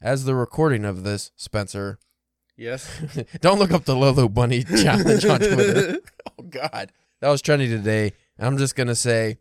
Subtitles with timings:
[0.00, 1.98] as the recording of this, Spencer,
[2.56, 2.90] Yes.
[3.40, 6.00] don't look up the Lolo Bunny challenge on Twitter.
[6.38, 6.90] oh God,
[7.20, 8.12] that was trending today.
[8.38, 9.38] I'm just gonna say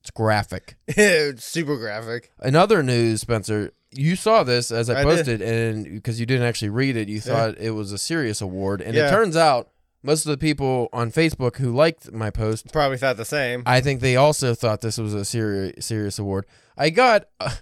[0.00, 0.76] it's graphic.
[0.86, 2.30] it's Super graphic.
[2.42, 5.16] In other news, Spencer, you saw this as I, I did.
[5.16, 7.20] posted, and because you didn't actually read it, you Yeah.
[7.22, 9.70] thought it was a serious award, and it turns out
[10.02, 13.62] most of the people on Facebook who liked my post, Probably thought the same.
[13.66, 16.44] I think they also thought this was a serious serious award.
[16.76, 17.52] I got a,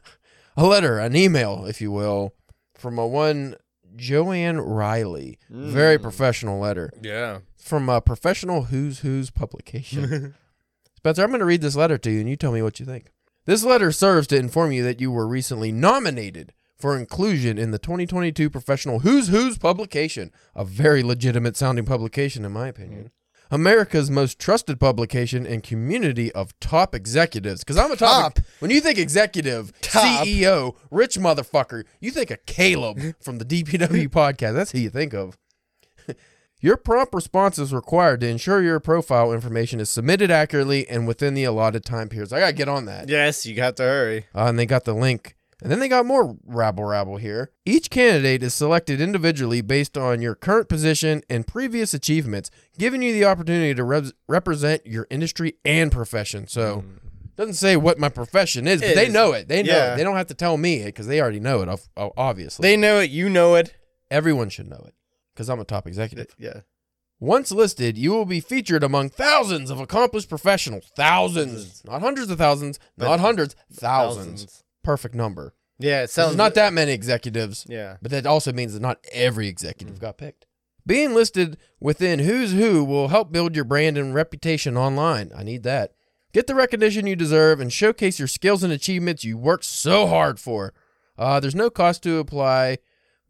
[0.58, 2.34] a letter, an email, if you will,
[2.74, 3.54] from a one
[3.96, 6.02] Joanne Riley, very Mm.
[6.02, 7.38] professional letter Yeah.
[7.56, 10.34] from a professional Who's Who's publication.
[10.96, 12.86] Spencer, I'm going to read this letter to you and you tell me what you
[12.86, 13.06] think.
[13.46, 17.78] This letter serves to inform you that you were recently nominated for inclusion in the
[17.78, 23.10] 2022 professional Who's Who's publication, a very legitimate sounding publication, in my opinion.
[23.50, 27.62] America's most trusted publication and community of top executives.
[27.64, 28.34] Because I'm a top.
[28.34, 28.44] Top.
[28.60, 30.26] When you think executive, Top.
[30.26, 34.54] CEO, rich motherfucker, you think of Caleb from the DPW podcast.
[34.54, 35.38] That's who you think of.
[36.60, 41.34] Your prompt response is required to ensure your profile information is submitted accurately and within
[41.34, 42.32] the allotted time periods.
[42.32, 43.08] I gotta get on that.
[43.08, 44.26] yes, you got to hurry.
[44.34, 45.36] Uh, and they got the link.
[45.60, 47.50] And then they got more rabble rabble here.
[47.66, 53.12] Each candidate is selected individually based on your current position and previous achievements, giving you
[53.12, 56.46] the opportunity to rep- represent your industry and profession.
[56.46, 56.98] So, mm.
[57.36, 59.12] doesn't say what my profession is, but It they is.
[59.12, 59.48] know it.
[59.48, 59.94] They know Yeah.
[59.94, 59.96] it.
[59.96, 61.68] They don't have to tell me it because they already know it.
[61.68, 63.10] ob- ob- Obviously, They know it.
[63.10, 63.74] You know it.
[64.12, 64.94] everyone should know it
[65.34, 66.28] because I'm a top executive.
[66.38, 66.60] Yeah.
[67.20, 70.92] Once listed, you will be featured among thousands of accomplished professionals.
[70.94, 71.90] Thousands, mm.
[71.90, 74.62] not hundreds of thousands, But not hundreds, thousands.
[74.82, 75.54] Perfect number.
[75.78, 77.96] Yeah, it So sounds not that many executives, Yeah.
[78.02, 80.46] but that also means that not every executive got picked.
[80.86, 85.30] Being listed within Who's Who will help build your brand and reputation online.
[85.36, 85.92] I need that.
[86.32, 90.40] Get the recognition you deserve and showcase your skills and achievements you worked so hard
[90.40, 90.72] for.
[91.16, 92.78] Uh, there's no cost to apply,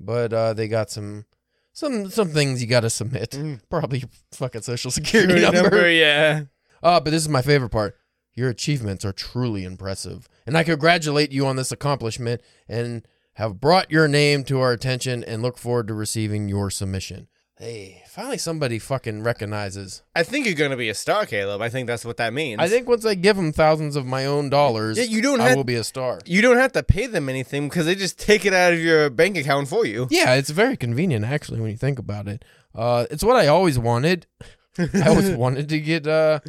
[0.00, 1.24] but uh, they got some
[1.72, 3.30] some some things you got to submit.
[3.30, 3.60] Mm.
[3.70, 5.90] Probably your fucking social security Your number.
[5.90, 6.42] yeah.
[6.82, 7.96] Uh, but this is my favorite part.
[8.34, 10.28] Your achievements are truly impressive.
[10.48, 15.22] And I congratulate you on this accomplishment and have brought your name to our attention
[15.22, 17.28] and look forward to receiving your submission.
[17.58, 20.02] Hey, finally somebody fucking recognizes.
[20.16, 21.60] I think you're gonna be a star, Caleb.
[21.60, 22.60] I think that's what that means.
[22.62, 25.48] I think once I give them thousands of my own dollars, Yeah, you don't I
[25.48, 26.20] have will be a star.
[26.24, 29.10] you don't have to pay them anything because they just take it out of your
[29.10, 30.06] bank account for you.
[30.10, 32.42] Yeah, it's very convenient actually when you think about it.
[32.74, 34.26] Uh, it's what I always wanted.
[34.78, 36.40] I always wanted to get uh,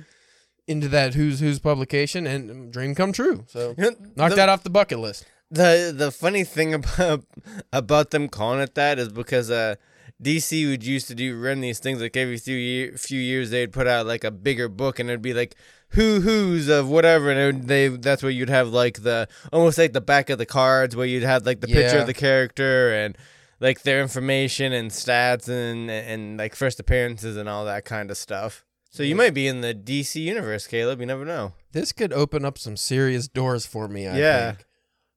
[0.69, 3.43] into that Who's Who's publication and dream come true.
[3.47, 3.73] So
[4.15, 5.25] knock the, that off the bucket list.
[5.51, 7.25] The the funny thing about
[7.73, 9.75] about them calling it that is because uh
[10.21, 13.71] DC would used to do run these things like every few year, few years they'd
[13.71, 15.55] put out like a bigger book and it'd be like
[15.91, 19.77] who who's of whatever and it would- they that's where you'd have like the almost
[19.77, 22.93] like the back of the cards where you'd have like the picture of the character
[22.93, 23.17] and
[23.61, 28.17] like their information and stats and and like first appearances and all that kind of
[28.17, 28.63] stuff.
[28.89, 30.99] So you might be in the DC universe, Caleb.
[30.99, 31.53] You never know.
[31.71, 34.07] This could open up some serious doors for me.
[34.07, 34.51] I Yeah.
[34.53, 34.65] think.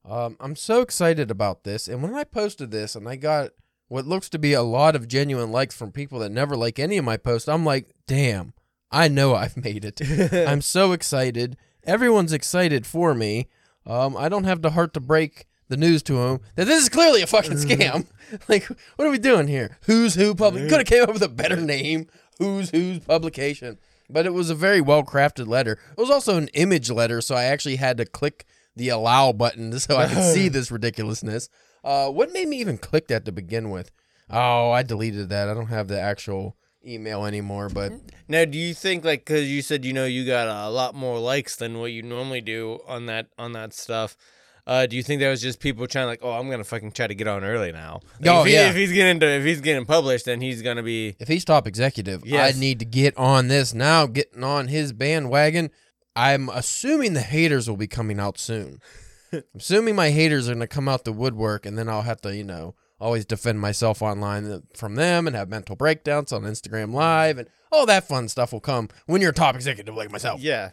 [0.05, 3.51] Um, I'm so excited about this, and when I posted this, and I got
[3.87, 6.97] what looks to be a lot of genuine likes from people that never like any
[6.97, 8.53] of my posts, I'm like, damn,
[8.91, 10.01] I know I've made it.
[10.47, 11.57] I'm so excited.
[11.85, 13.47] Everyone's excited for me.
[13.85, 16.89] Um, I don't have the heart to break the news to them that this is
[16.89, 18.05] clearly a fucking scam.
[18.49, 18.65] like,
[18.97, 19.77] what are we doing here?
[19.83, 22.07] Who's Who Public could have came up with a better name.
[22.39, 23.77] Who's Who's Publication.
[24.09, 25.79] But it was a very well crafted letter.
[25.91, 28.45] It was also an image letter, so I actually had to click
[28.75, 31.49] the allow button so I could see this ridiculousness.
[31.83, 33.91] Uh, what made me even click that to begin with?
[34.29, 35.49] Oh, I deleted that.
[35.49, 36.55] I don't have the actual
[36.85, 37.93] email anymore, but
[38.27, 41.19] Now, do you think like because you said you know you got a lot more
[41.19, 44.17] likes than what you normally do on that on that stuff?
[44.65, 47.07] Uh, do you think that was just people trying like, oh, I'm gonna fucking try
[47.07, 47.99] to get on early now?
[48.21, 48.69] Like, Oh, if, he- yeah.
[48.69, 51.67] if he's getting to, if he's getting published, then he's gonna be if he's top
[51.67, 52.55] executive, Yes.
[52.55, 55.69] I need to get on this now, getting on his bandwagon.
[56.15, 58.79] I'm assuming the haters will be coming out soon.
[59.33, 62.21] I'm assuming my haters are going to come out the woodwork, and then I'll have
[62.21, 66.93] to, you know, always defend myself online from them and have mental breakdowns on Instagram
[66.93, 70.39] Live, and all that fun stuff will come when you're a top executive like myself.
[70.39, 70.69] yeah.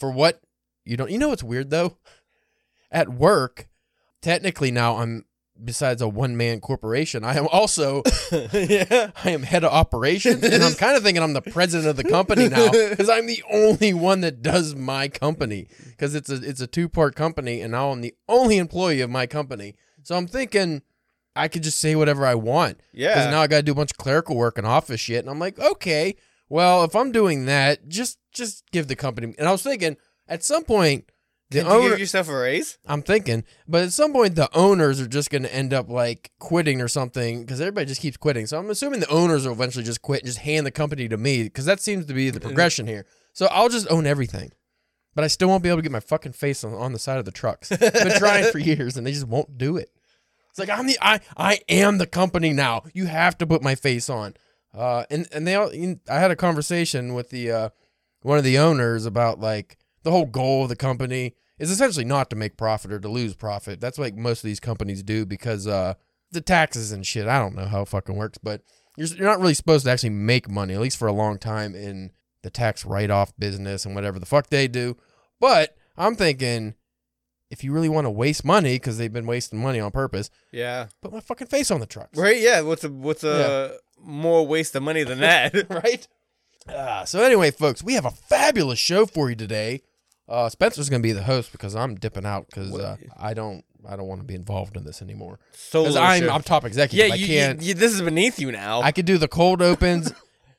[0.00, 0.40] For what?
[0.84, 1.08] You don't.
[1.10, 1.96] You know what's weird though?
[2.94, 3.68] At work,
[4.22, 5.24] technically now I'm
[5.62, 8.02] besides a one man corporation, I am also
[8.32, 9.10] yeah.
[9.24, 12.04] I am head of operations, and I'm kind of thinking I'm the president of the
[12.10, 16.60] company now because I'm the only one that does my company because it's a it's
[16.60, 19.74] a two part company, and now I'm the only employee of my company.
[20.02, 20.82] So I'm thinking
[21.36, 23.30] I could just say whatever I want because Yeah.
[23.30, 25.40] now I got to do a bunch of clerical work and office shit, and I'm
[25.40, 26.14] like, okay,
[26.48, 29.34] well if I'm doing that, just just give the company.
[29.38, 29.96] And I was thinking
[30.28, 31.10] at some point
[31.50, 32.78] The Did you give yourself a raise?
[32.86, 36.32] I'm thinking, but at some point the owners are just going to end up like
[36.38, 38.46] quitting or something because everybody just keeps quitting.
[38.46, 41.16] So I'm assuming the owners will eventually just quit and just hand the company to
[41.16, 43.06] me because that seems to be the progression here.
[43.34, 44.52] So I'll just own everything,
[45.14, 47.18] but I still won't be able to get my fucking face on, on the side
[47.18, 47.70] of the trucks.
[47.70, 49.90] I've been trying for years and they just won't do it.
[50.50, 52.84] It's like I'm the I I am the company now.
[52.94, 54.34] You have to put my face on.
[54.72, 55.70] Uh, and and they all.
[56.08, 57.68] I had a conversation with the uh,
[58.22, 62.30] one of the owners about like the whole goal of the company is essentially not
[62.30, 63.80] to make profit or to lose profit.
[63.80, 65.94] That's like most of these companies do because uh,
[66.30, 67.26] the taxes and shit.
[67.26, 68.62] I don't know how it fucking works, but
[68.96, 71.74] you're you're not really supposed to actually make money at least for a long time
[71.74, 72.12] in
[72.42, 74.96] the tax write off business and whatever the fuck they do.
[75.40, 76.74] But I'm thinking.
[77.50, 80.86] If you really want to waste money because they've been wasting money on purpose, Yeah.
[81.00, 82.18] put my fucking face on the trucks.
[82.18, 82.40] Right.
[82.40, 82.62] Yeah.
[82.62, 85.54] What's a what's a more waste of money than that?
[85.70, 86.08] right?
[86.66, 89.82] Uh, so anyway, folks, we have a fabulous show for you today.
[90.28, 93.64] Uh, Spencer's going to be the host because I'm dipping out because uh, I don't
[93.86, 95.38] I don't want to be involved in this anymore.
[95.84, 96.30] Because I'm.
[96.30, 97.06] I'm top executive.
[97.08, 97.14] yeah.
[97.14, 97.60] I can't.
[97.62, 98.80] you, you- this is beneath you now.
[98.80, 100.12] I could do the cold opens.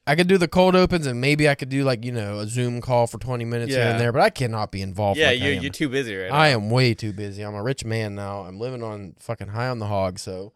[0.08, 2.46] I could do the cold opens, and maybe I could do like you know a
[2.48, 4.12] Zoom call for 20 minutes here and there.
[4.12, 5.18] But I cannot be involved.
[5.18, 5.30] yeah.
[5.32, 6.36] like you're you're too busy right now.
[6.38, 7.42] I am way too busy.
[7.42, 8.42] I'm a rich man now.
[8.42, 10.20] I'm living on fucking high on the hog.
[10.20, 10.54] So,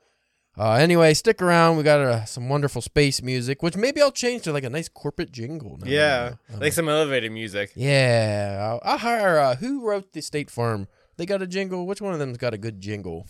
[0.60, 1.78] uh, anyway, stick around.
[1.78, 4.90] We got uh, some wonderful space music, which maybe I'll change to like a nice
[4.90, 5.78] corporate jingle.
[5.82, 5.88] now.
[5.90, 6.34] Yeah.
[6.58, 7.72] Like some elevator music.
[7.76, 8.58] yeah.
[8.70, 9.40] I'll, I'll hire.
[9.40, 10.88] Uh, who wrote the State Farm?
[11.18, 11.88] They got a jingle.
[11.88, 13.26] Which one of them's got a good jingle?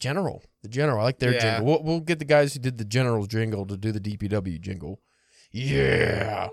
[0.00, 0.42] General.
[0.62, 1.00] The General.
[1.00, 1.40] I like their Yeah.
[1.56, 1.66] jingle.
[1.66, 5.00] We'll, we'll get the guys who did the General's jingle to do the DPW jingle.
[5.50, 6.48] Yeah.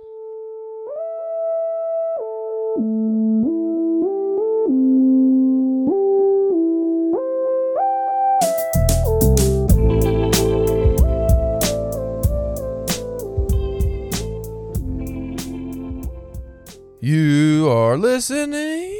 [17.89, 18.95] Are listening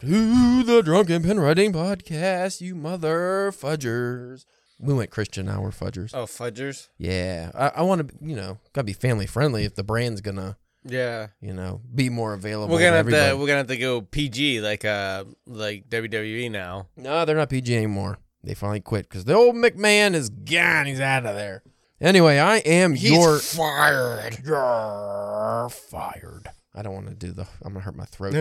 [0.00, 4.46] to the Drunken Pen Writing Podcast, you mother fudgers.
[4.80, 6.12] We went Christian now, we're fudgers.
[6.14, 6.88] Oh, fudgers.
[6.96, 10.56] Yeah, I, I want to, you know, gotta be family friendly if the brand's gonna,
[10.84, 11.26] Yeah.
[11.42, 12.72] you know, be more available.
[12.74, 13.30] We're gonna to have everybody.
[13.32, 16.86] to we're gonna have to go PG like uh like WWE now.
[16.96, 18.16] No, they're not PG anymore.
[18.42, 20.86] They finally quit because the old McMahon is gone.
[20.86, 21.62] He's out of there.
[22.00, 24.38] Anyway, I am your fired.
[24.44, 26.48] You're fired.
[26.74, 27.46] I don't want to do the.
[27.62, 28.34] I'm gonna hurt my throat.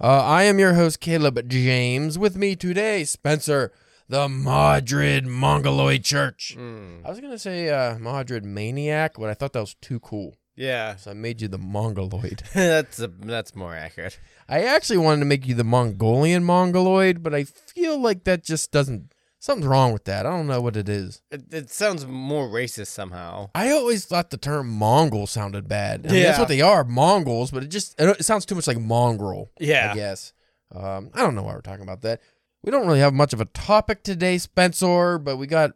[0.00, 2.18] uh, I am your host Caleb James.
[2.18, 3.72] With me today, Spencer,
[4.08, 6.54] the Madrid Mongoloid Church.
[6.58, 7.06] Mm.
[7.06, 10.96] I was gonna say uh, Madrid Maniac, but I thought that was too cool, Yeah.
[10.96, 12.42] so I made you the Mongoloid.
[12.54, 14.18] that's a, that's more accurate.
[14.50, 18.70] I actually wanted to make you the Mongolian Mongoloid, but I feel like that just
[18.70, 19.12] doesn't.
[19.46, 20.26] Something's wrong with that.
[20.26, 21.22] I don't know what it is.
[21.30, 23.50] It, it sounds more racist somehow.
[23.54, 26.04] I always thought the term Mongol sounded bad.
[26.04, 28.80] I mean, that's what they are, Mongols, but it just it sounds too much like
[28.80, 29.52] mongrel.
[29.60, 29.92] Yeah.
[29.92, 30.32] I guess.
[30.74, 32.20] Um, I don't know why we're talking about that.
[32.64, 35.74] We don't really have much of a topic today, Spencer, but we got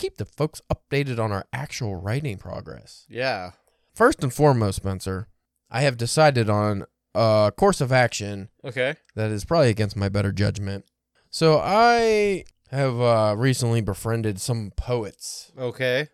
[0.00, 3.06] keep the folks updated on our actual writing progress.
[3.08, 3.52] Yeah.
[3.94, 5.28] First and foremost, Spencer,
[5.70, 6.84] I have decided on
[7.14, 8.96] a course of action Okay.
[9.14, 10.84] that is probably against my better judgment.
[11.30, 16.08] So I have uh, recently befriended some poets, Okay.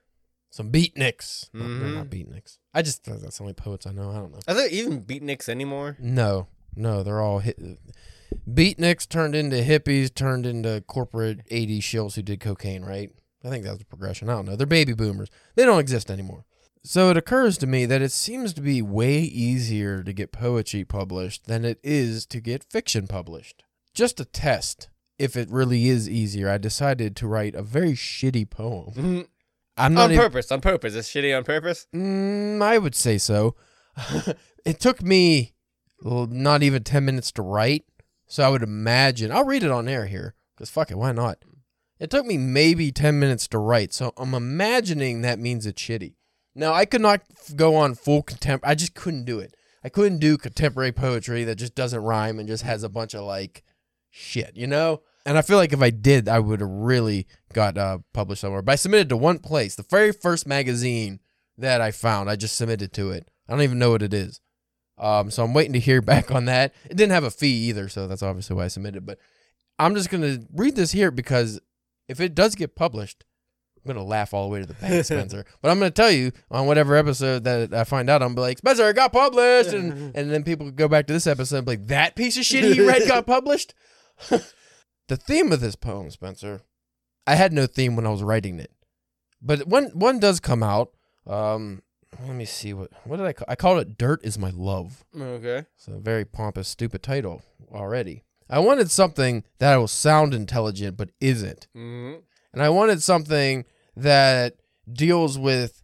[0.50, 1.48] some beatniks.
[1.52, 1.94] No, they're Mhm.
[1.94, 2.58] not beatniks.
[2.72, 4.10] I just that's the only poets I know.
[4.10, 4.40] I don't know.
[4.48, 5.96] Are there even beatniks anymore?
[6.00, 7.58] No, no, they're all hit.
[8.48, 13.10] Beatniks turned into hippies, turned into corporate 80 shills who did cocaine, right?
[13.44, 14.28] I think that was the progression.
[14.28, 14.56] I don't know.
[14.56, 15.28] They're baby boomers.
[15.54, 16.44] They don't exist anymore.
[16.82, 20.84] So it occurs to me that it seems to be way easier to get poetry
[20.84, 23.62] published than it is to get fiction published.
[23.94, 28.48] Just a test if it really is easier, I decided to write a very shitty
[28.48, 29.26] poem.
[29.76, 30.52] I'm not on even, purpose.
[30.52, 30.94] On purpose.
[30.94, 31.86] It's shitty on purpose.
[31.94, 33.56] Mm, I would say so.
[34.64, 35.54] it took me
[36.04, 37.84] well, not even 10 minutes to write.
[38.26, 39.32] So I would imagine.
[39.32, 41.38] I'll read it on air here because fuck it, why not?
[41.98, 43.92] It took me maybe 10 minutes to write.
[43.92, 46.14] So I'm imagining that means it's shitty.
[46.54, 48.64] Now, I could not f- go on full contempt.
[48.66, 49.56] I just couldn't do it.
[49.82, 53.24] I couldn't do contemporary poetry that just doesn't rhyme and just has a bunch of
[53.24, 53.64] like
[54.14, 55.02] shit, you know?
[55.26, 58.62] And I feel like if I did, I would have really got uh, published somewhere.
[58.62, 61.20] But I submitted to one place, the very first magazine
[61.58, 62.30] that I found.
[62.30, 63.28] I just submitted to it.
[63.48, 64.40] I don't even know what it is.
[64.98, 66.74] Um, so I'm waiting to hear back on that.
[66.84, 69.06] It didn't have a fee either, so that's obviously why I submitted.
[69.06, 69.18] But
[69.78, 71.60] I'm just gonna read this here because
[72.08, 73.24] if it does get published,
[73.78, 75.44] I'm gonna laugh all the way to the bank, Spencer.
[75.60, 78.40] but I'm gonna tell you on whatever episode that I find out, I'm gonna be
[78.42, 81.66] like, Spencer, it got published, and and then people go back to this episode and
[81.66, 83.74] be like, that piece of shit he read got published.
[85.08, 86.62] the theme of this poem, Spencer,
[87.26, 88.70] I had no theme when I was writing it,
[89.40, 90.90] but one one does come out.
[91.26, 91.82] Um,
[92.20, 95.04] let me see what what did I call I called it Dirt is my love.
[95.18, 95.66] Okay.
[95.76, 97.42] So a very pompous, stupid title
[97.72, 98.22] already.
[98.48, 101.66] I wanted something that will sound intelligent but isn't.
[101.76, 102.20] Mm-hmm.
[102.52, 103.64] And I wanted something
[103.96, 104.56] that
[104.92, 105.82] deals with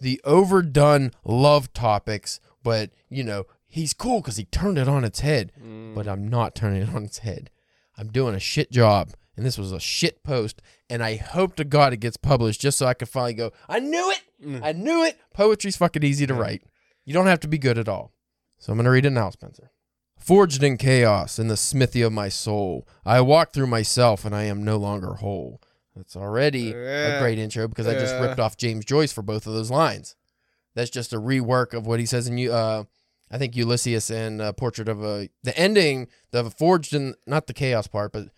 [0.00, 5.20] the overdone love topics, but you know, he's cool because he turned it on its
[5.20, 5.52] head.
[5.60, 5.94] Mm.
[5.94, 7.50] But I'm not turning it on its head.
[7.96, 9.10] I'm doing a shit job.
[9.36, 10.62] And this was a shit post.
[10.88, 13.80] And I hope to God it gets published just so I can finally go, I
[13.80, 14.22] knew it.
[14.44, 14.60] Mm.
[14.62, 15.18] I knew it.
[15.32, 16.62] Poetry's fucking easy to write.
[17.04, 18.12] You don't have to be good at all.
[18.58, 19.70] So I'm going to read it now, Spencer.
[20.18, 24.44] Forged in chaos in the smithy of my soul, I walk through myself and I
[24.44, 25.60] am no longer whole.
[25.94, 29.52] That's already a great intro because I just ripped off James Joyce for both of
[29.52, 30.16] those lines.
[30.74, 32.52] That's just a rework of what he says in you.
[32.52, 32.84] Uh,
[33.30, 37.54] I think Ulysses and uh, Portrait of a the ending, the forged in not the
[37.54, 38.28] chaos part, but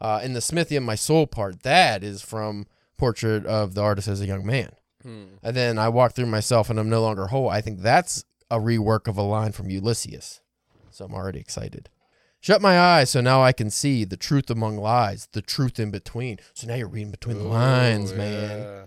[0.00, 1.62] uh, in the smithy of my soul part.
[1.62, 4.70] That is from Portrait of the Artist as a Young Man.
[5.02, 5.24] Hmm.
[5.42, 7.48] And then I walk through myself and I'm no longer whole.
[7.48, 10.40] I think that's a rework of a line from Ulysses.
[10.90, 11.90] So I'm already excited.
[12.40, 15.90] Shut my eyes so now I can see the truth among lies, the truth in
[15.90, 16.38] between.
[16.54, 18.58] So now you're reading between the lines, Ooh, man.
[18.60, 18.84] yeah.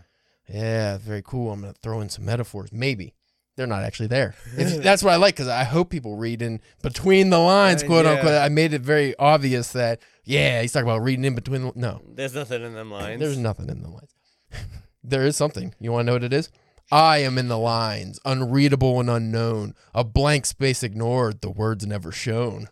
[0.52, 1.52] Yeah, very cool.
[1.52, 2.72] I'm gonna throw in some metaphors.
[2.72, 3.14] Maybe
[3.60, 4.34] they're not actually there.
[4.58, 7.88] It's- that's what I like because I hope people read in between the lines, Uh,
[7.88, 8.14] quote yeah.
[8.14, 8.34] unquote.
[8.42, 11.62] I made it very obvious that yeah, he's talking about reading in between.
[11.64, 13.20] The, no, There's nothing in them lines.
[13.20, 14.14] there's nothing in the lines.
[15.04, 15.74] there is something.
[15.80, 16.50] You want to know what it is?
[16.92, 22.12] I am in the lines, unreadable and unknown, a blank space ignored, the words never
[22.12, 22.68] shown.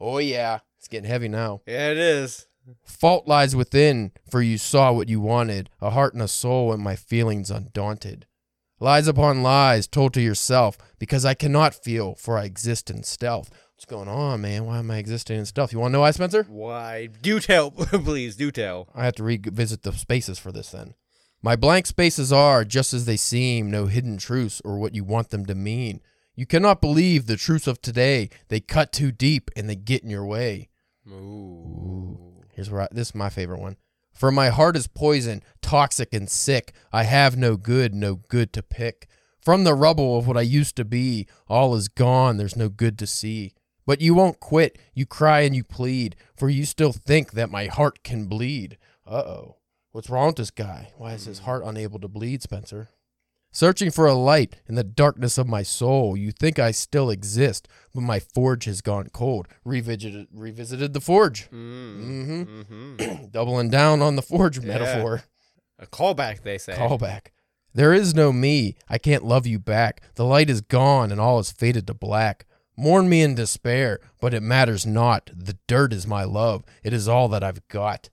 [0.00, 1.60] Oh yeah, it's getting heavy now.
[1.66, 2.46] Yeah, it is.
[2.84, 6.82] Fault lies within, for you saw what you wanted, a heart and a soul, and
[6.82, 8.26] my feelings undaunted.
[8.82, 13.48] Lies upon lies told to yourself, because I cannot feel, for I exist in stealth.
[13.76, 14.64] What's going on, man?
[14.64, 15.72] Why am I existing in stealth?
[15.72, 16.42] You want to know why, Spencer?
[16.48, 17.06] Why?
[17.06, 18.34] Do tell, please.
[18.34, 18.88] Do tell.
[18.92, 20.94] I have to revisit the spaces for this then.
[21.40, 25.30] My blank spaces are just as they seem, no hidden truths or what you want
[25.30, 26.00] them to mean.
[26.34, 28.30] You cannot believe the truths of today.
[28.48, 30.70] They cut too deep and they get in your way.
[31.08, 32.42] Ooh.
[32.52, 33.76] Here's where I, this is my favorite one.
[34.12, 36.72] For my heart is poison, toxic and sick.
[36.92, 39.08] I have no good, no good to pick.
[39.40, 42.98] From the rubble of what I used to be, all is gone, there's no good
[43.00, 43.54] to see.
[43.84, 47.66] But you won't quit, you cry and you plead, for you still think that my
[47.66, 48.78] heart can bleed.
[49.04, 49.56] Uh oh.
[49.90, 50.92] What's wrong with this guy?
[50.96, 52.88] Why is his heart unable to bleed, Spencer?
[53.54, 57.68] Searching for a light in the darkness of my soul, you think I still exist,
[57.94, 59.46] but my forge has gone cold.
[59.62, 61.50] Revisited, revisited the forge.
[61.50, 62.34] Mm.
[62.34, 62.62] Mm-hmm.
[62.62, 64.66] hmm Doubling down on the forge Yeah.
[64.78, 65.24] metaphor.
[65.78, 66.72] A callback, they say.
[66.72, 67.26] Callback.
[67.74, 68.76] There is no me.
[68.88, 70.02] I can't love you back.
[70.14, 72.46] The light is gone and all is faded to black.
[72.74, 75.30] Mourn me in despair, but it matters not.
[75.34, 76.64] The dirt is my love.
[76.82, 78.08] It is all that I've got.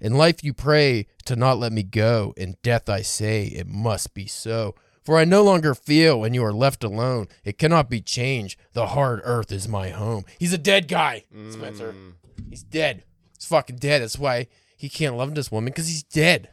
[0.00, 2.34] In life you pray to not let me go.
[2.36, 4.74] In death I say it must be so.
[5.04, 7.28] For I no longer feel when you are left alone.
[7.42, 8.58] It cannot be changed.
[8.74, 10.24] The hard earth is my home.
[10.38, 11.92] He's a dead guy, Spencer.
[11.94, 12.12] Mm.
[12.50, 13.04] He's dead.
[13.36, 14.02] He's fucking dead.
[14.02, 16.50] That's why he can't love this woman because he's dead.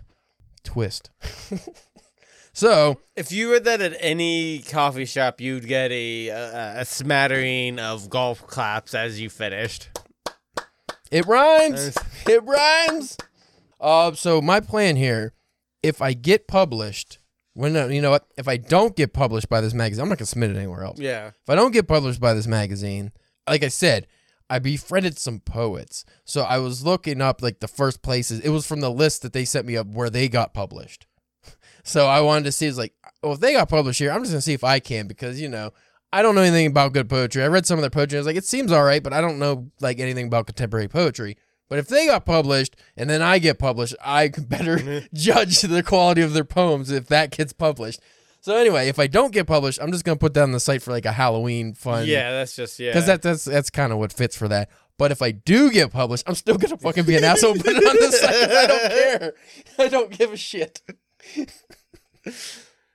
[0.64, 1.12] Twist.
[2.54, 7.78] so If you were that at any coffee shop, you'd get a, a a smattering
[7.78, 9.90] of golf claps as you finished.
[11.12, 11.96] it rhymes.
[12.28, 13.18] It rhymes.
[13.80, 15.34] Uh, so my plan here,
[15.84, 17.20] if I get published,
[17.54, 20.18] when uh, you know what, if I don't get published by this magazine, I'm not
[20.18, 21.00] gonna submit it anywhere else.
[21.00, 21.28] Yeah.
[21.28, 23.12] If I don't get published by this magazine,
[23.48, 24.08] like I said,
[24.50, 26.06] I befriended some poets.
[26.24, 28.40] So I was looking up like the first places.
[28.42, 31.08] It was from the list that they sent me up where they got published.
[31.88, 34.32] So I wanted to see, it's like, well, if they got published here, I'm just
[34.32, 35.72] gonna see if I can because you know
[36.12, 37.44] I don't know anything about good poetry.
[37.44, 38.18] I read some of their poetry.
[38.18, 40.88] I was like, it seems all right, but I don't know like anything about contemporary
[40.88, 41.38] poetry.
[41.70, 45.84] But if they got published and then I get published, I can better judge the
[45.84, 48.00] quality of their poems if that gets published.
[48.42, 50.84] So anyway, if I don't get published, I'm just gonna put that on the site
[50.84, 52.06] for like a Halloween fun.
[52.06, 52.92] Yeah, that's just yeah.
[52.92, 54.70] Because that, that's that's kind of what fits for that.
[55.00, 57.56] But if I do get published, I'm still gonna fucking be an asshole.
[57.56, 58.52] Put it on the site.
[58.52, 59.34] I don't care.
[59.80, 60.80] I don't give a shit.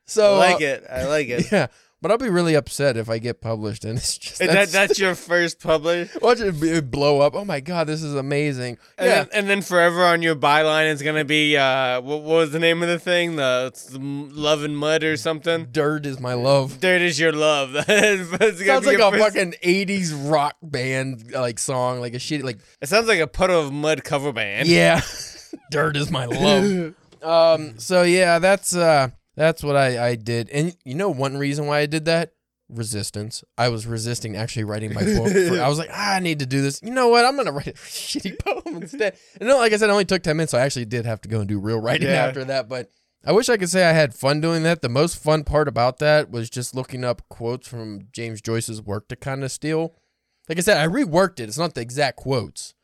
[0.06, 0.84] so I like uh, it.
[0.88, 1.50] I like it.
[1.50, 1.66] Yeah,
[2.02, 4.73] but I'll be really upset if I get published and it's just And that, that's,
[4.73, 6.11] that's your first publish.
[6.23, 7.35] watch it blow up.
[7.35, 8.78] Oh my god, this is amazing.
[8.99, 12.35] And, yeah, then, and then forever on your byline is gonna be uh, what, what
[12.37, 13.37] was the name of the thing?
[13.37, 15.69] The, it's the love and mud or something.
[15.71, 16.80] dirt is my love.
[16.80, 17.76] Dirt is your love.
[17.88, 22.59] It's Sounds like a first- fucking '80s rock band like song, like a shit, like
[22.80, 24.69] It sounds like a puddle of mud cover band.
[24.69, 25.00] yeah,
[25.71, 26.95] dirt is my love.
[27.23, 27.78] Um.
[27.78, 31.78] So yeah, that's uh, that's what I I did, and you know one reason why
[31.80, 32.32] I did that.
[32.68, 33.42] Resistance.
[33.58, 35.32] I was resisting actually writing my book.
[35.32, 36.80] For, I was like, ah, I need to do this.
[36.84, 37.25] You know what?
[37.25, 39.16] I'm gonna write a shitty poem instead.
[39.40, 40.52] And no, like I said, it only took ten minutes.
[40.52, 42.26] So I actually did have to go and do real writing Yeah.
[42.26, 42.68] after that.
[42.68, 42.88] But
[43.25, 44.82] I wish I could say I had fun doing that.
[44.82, 49.08] The most fun part about that was just looking up quotes from James Joyce's work
[49.08, 49.96] to kind of steal.
[50.49, 51.49] Like I said, I reworked it.
[51.49, 52.75] It's not the exact quotes,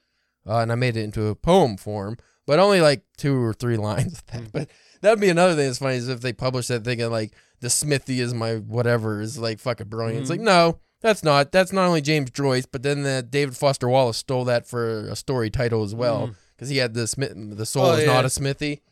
[0.49, 3.77] uh, and I made it into a poem form, but only like two or three
[3.89, 4.53] lines of that.
[4.53, 4.69] But
[5.07, 7.71] that'd be another thing that's funny is if they publish that thing of like the
[7.71, 10.21] Smithy is my whatever is like fucking brilliant.
[10.21, 10.47] It's like mm-hmm.
[10.47, 11.53] no, that's not.
[11.53, 15.17] That's not only James Joyce, but then the David Foster Wallace stole that for a
[15.17, 16.33] story title as well mm-hmm.
[16.57, 17.33] because he had the Smith.
[17.35, 18.13] The soul Oh, is yeah.
[18.13, 18.83] not a smithy.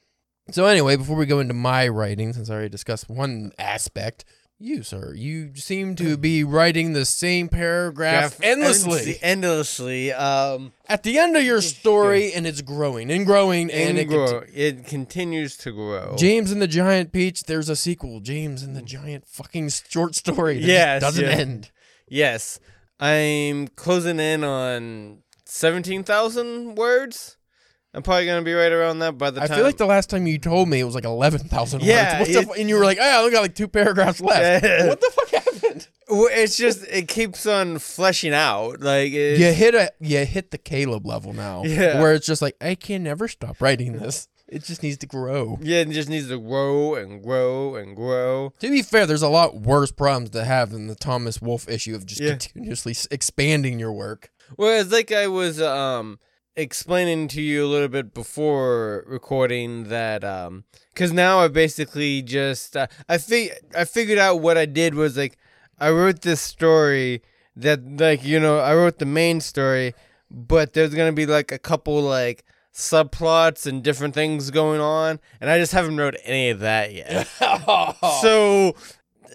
[0.50, 4.24] So anyway, before we go into my writing, since I already discussed one aspect,
[4.58, 10.12] you sir, you seem to be writing the same paragraph endlessly endlessly.
[10.12, 14.04] Um, at the end of your story, and it's growing and growing, and, and it
[14.06, 14.40] grow.
[14.40, 16.14] conti- it continues to grow.
[16.16, 17.44] James and the Giant Peach.
[17.44, 18.20] There's a sequel.
[18.20, 20.60] James and the Giant fucking short story.
[20.60, 21.30] That Yes, doesn't yeah.
[21.30, 21.70] end.
[22.08, 22.60] yes,
[23.00, 27.36] I'm closing in on seventeen thousand words.
[27.94, 29.44] I'm probably gonna be right around that by the time.
[29.44, 29.56] I time.
[29.56, 32.20] feel like the last time you told me it was like eleven thousand Yeah, words.
[32.20, 34.20] What's the it- fu- and you were like, "Oh, I only got like two paragraphs
[34.20, 34.86] left." Yeah.
[34.88, 35.88] What the fuck happened?
[36.08, 38.80] Well, it's just it keeps on fleshing out.
[38.80, 42.00] Like it's, you hit a you hit the Caleb level now, Yeah.
[42.00, 44.28] where it's just like I can never stop writing this.
[44.46, 45.58] It just needs to grow.
[45.62, 48.52] yeah, it just needs to grow and grow and grow.
[48.60, 51.94] To be fair, there's a lot worse problems to have than the Thomas Wolfe issue
[51.94, 52.30] of just Yeah.
[52.30, 54.30] continuously s- expanding your work.
[54.56, 56.18] Whereas, like I was um
[56.56, 62.76] explaining to you a little bit before recording that um because now I basically just
[62.76, 65.36] uh, I fig- I figured out what I did was like
[65.78, 67.22] I wrote this story
[67.56, 69.94] that like you know I wrote the main story,
[70.30, 75.50] but there's gonna be like a couple like subplots and different things going on, and
[75.50, 77.28] I just haven't wrote any of that yet.
[78.22, 78.74] So,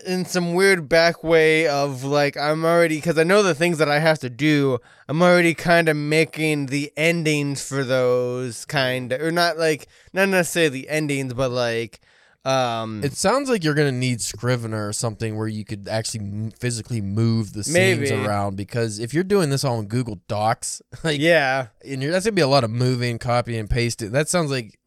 [0.06, 3.90] in some weird back way of like, I'm already because I know the things that
[3.90, 4.80] I have to do.
[5.08, 10.30] I'm already kind of making the endings for those kind of, or not like not
[10.30, 12.00] necessarily the endings, but like,
[12.46, 16.52] um, It sounds like you're gonna need Scrivener or something where you could actually m-
[16.58, 18.12] physically move the scenes Maybe.
[18.12, 18.56] around.
[18.56, 22.36] Because if you're doing this all in Google Docs, like yeah, and you're, that's gonna
[22.36, 24.12] be a lot of moving, copy and pasting.
[24.12, 24.79] That sounds like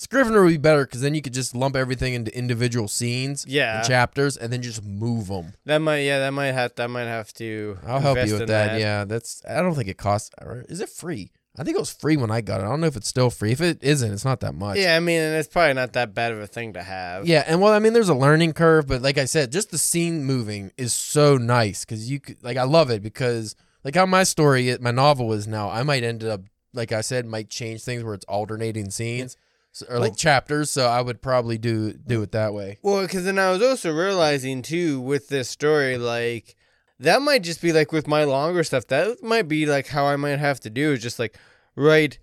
[0.00, 3.78] Scrivener would be better because then you could just lump everything into individual scenes, Yeah.
[3.80, 5.54] and chapters, and then just move them.
[5.66, 7.78] that might, yeah, that might have, that might have to.
[7.84, 8.78] I'll help you with in that.
[8.80, 9.42] Yeah, that's.
[9.48, 10.30] I don't think it costs.
[10.68, 11.32] Is it free?
[11.58, 12.64] I think it was free when I got it.
[12.64, 13.50] I don't know if it's still free.
[13.50, 14.78] If it isn't, it's not that much.
[14.78, 17.26] Yeah, I mean, it's probably not that bad of a thing to have.
[17.26, 19.78] Yeah, and well, I mean, there's a learning curve, but like I said, just the
[19.78, 24.06] scene moving is so nice because you could, like, I love it because like how
[24.06, 25.68] my story, my novel is now.
[25.68, 29.36] I might end up, like I said, might change things where it's alternating scenes
[29.72, 30.70] so, or like Well- chapters.
[30.70, 32.78] So I would probably do do it that way.
[32.82, 36.56] Well, because then I was also realizing too with this story, like
[37.00, 38.86] that might just be like with my longer stuff.
[38.88, 41.36] That might be like how I might have to do is just like
[41.76, 42.18] write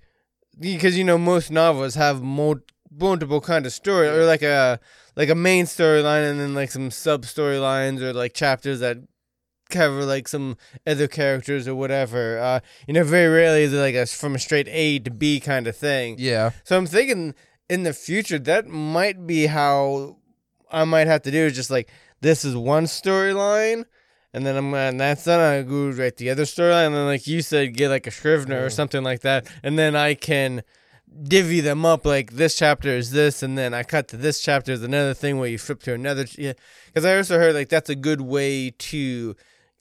[0.60, 4.80] because you know most novels have multiple kind of story or like a
[5.16, 8.98] like a main storyline and then like some sub storylines or like chapters that
[9.70, 12.40] cover like some other characters or whatever.
[12.40, 15.40] Uh, you know, very rarely is it like a from a straight A to B
[15.40, 16.16] kind of thing.
[16.20, 17.34] Yeah, So I'm thinking
[17.70, 20.18] in the future that might be how
[20.72, 21.90] I might have to do is just like
[22.22, 23.86] this is one storyline,
[24.34, 25.40] and then I'm gonna and that's done.
[25.40, 28.64] I go write the other storyline, and then like you said, get like a Scrivener
[28.64, 28.72] or Mm.
[28.74, 30.64] something like that, and then I can
[31.24, 34.72] divvy them up like this chapter is this, and then I cut to this chapter
[34.74, 36.26] is another thing where you flip to another.
[36.38, 36.54] Yeah,
[36.88, 39.36] because I also heard like that's a good way to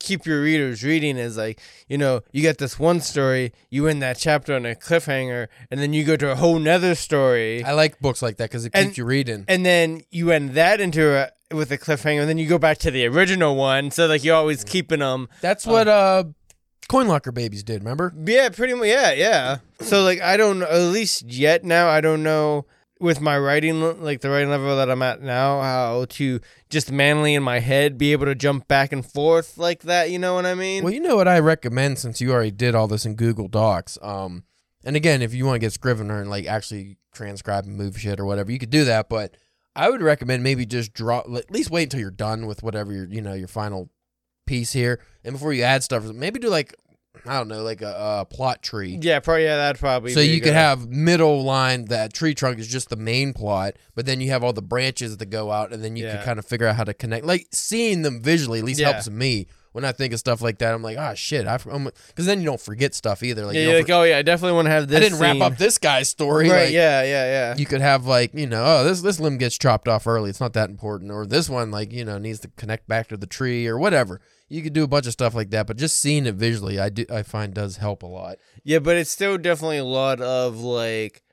[0.04, 4.00] keep your readers reading is like you know you get this one story you end
[4.02, 7.72] that chapter on a cliffhanger and then you go to a whole nother story I
[7.72, 9.44] like books like that because it And- keeps you reading.
[9.48, 12.78] and then you end that into a with a cliffhanger and then you go back
[12.78, 16.24] to the original one so like you're always keeping them That's what uh,
[16.88, 17.80] Coin Locker Babies did.
[17.82, 18.12] Remember?
[18.26, 22.22] yeah pretty much yeah yeah so like i don't at least yet now i don't
[22.22, 22.66] know
[23.04, 26.40] with my writing like the writing level that i'm at now how to
[26.70, 30.18] just manly in my head be able to jump back and forth like that you
[30.18, 32.88] know what i mean Well, you know what I recommend since you already did all
[32.88, 33.98] this in Google Docs.
[34.02, 34.44] Um,
[34.84, 38.18] and again, if you want to get Scrivener and like actually transcribe and move shit
[38.18, 39.08] or whatever, you could do that.
[39.08, 39.36] But
[39.76, 41.20] I would recommend maybe just draw.
[41.20, 43.90] At least wait until you're done with whatever your you know your final
[44.46, 46.74] piece here, and before you add stuff, maybe do like
[47.26, 48.98] I don't know, like a, a plot tree.
[49.00, 52.34] yeah probably yeah that'd probably So be a you could have middle line that tree
[52.34, 55.50] trunk is just the main plot, but then you have all the branches that go
[55.50, 56.16] out, and then you Yeah.
[56.16, 57.24] can kind of figure out how to connect.
[57.24, 58.92] Like seeing them visually at least Yeah.
[58.92, 60.72] helps me when I think of stuff like that.
[60.72, 63.44] I'm like, ah, shit, I because then you don't forget stuff either.
[63.46, 64.98] Like, yeah, you you're like, oh yeah, I definitely want to have this.
[64.98, 65.42] I didn't wrap scene.
[65.42, 66.48] up this guy's story.
[66.50, 66.64] Right?
[66.66, 67.56] Like, yeah, yeah, yeah.
[67.56, 70.30] You could have like you know, oh this this limb gets chopped off early.
[70.30, 73.16] It's not that important, or this one like you know needs to connect back to
[73.16, 74.20] the tree or whatever.
[74.54, 76.88] You could do a bunch of stuff like that, but just seeing it visually, I
[76.88, 78.36] do I find does help a lot.
[78.62, 81.24] Yeah, but it's still definitely a lot of like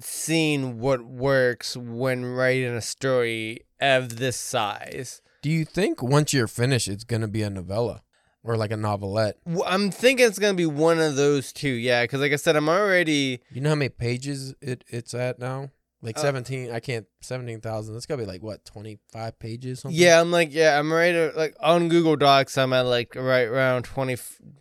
[0.00, 5.20] seeing what works when writing a story of this size.
[5.42, 8.00] Do you think once you're finished, it's gonna be a novella
[8.42, 9.36] or like a novelette?
[9.66, 12.04] I'm thinking it's gonna be one of those two, yeah.
[12.04, 15.68] Because like I said, I'm already You know how many pages it it's at now?
[16.02, 16.70] Like Uh, seventeen.
[16.70, 17.94] I can't seventeen thousand.
[17.94, 19.80] That's gotta be like what twenty five pages.
[19.80, 20.00] Something?
[20.00, 20.20] yeah.
[20.20, 20.78] I'm like yeah.
[20.78, 22.56] I'm right to like on Google Docs.
[22.56, 24.16] I'm at like right around 20,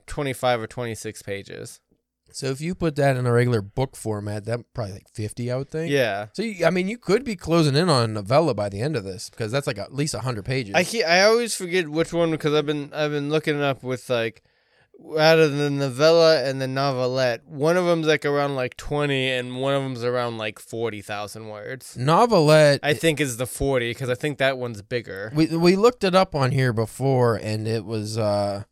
[0.08, 1.80] 25 or 26 pages.
[2.32, 5.58] So if you put that in a regular book format, that probably like fifty, I
[5.58, 5.91] would think.
[5.91, 6.28] Yeah.
[6.34, 8.95] So you, I mean, you could be closing in on a novella by the end
[8.95, 10.75] of this because that's like at least hundred pages.
[10.75, 14.10] I I always forget which one because I've been I've been looking it up with
[14.10, 14.43] like
[15.17, 17.45] out of the novella and the novelette.
[17.47, 21.47] One of them's like around like twenty, and one of them's around like forty thousand
[21.49, 21.95] words.
[21.97, 22.79] novelette.
[22.83, 25.31] I think is the forty because I think that one's bigger.
[25.35, 28.63] we we looked it up on here before, and it was uh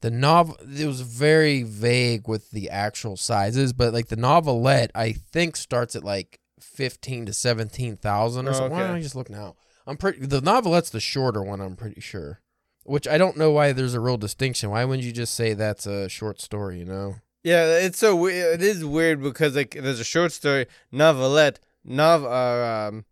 [0.00, 0.56] the novel.
[0.60, 5.96] It was very vague with the actual sizes, but like the novelette, I think starts
[5.96, 8.72] at like fifteen to seventeen thousand or Oh, something.
[8.72, 8.98] Why don't okay.
[8.98, 9.56] I just look now?
[9.86, 10.24] I'm pretty.
[10.26, 11.60] The novelette's the shorter one.
[11.60, 12.40] I'm pretty sure.
[12.84, 14.70] Which I don't know why there's a real distinction.
[14.70, 16.78] Why wouldn't you just say that's a short story?
[16.78, 17.16] You know.
[17.42, 22.88] Yeah, it's so it is weird because like there's a short story, novelette, nov uh,
[22.88, 23.04] um,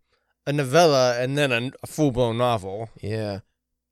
[0.47, 2.89] a novella, and then a, a full blown novel.
[3.01, 3.39] Yeah.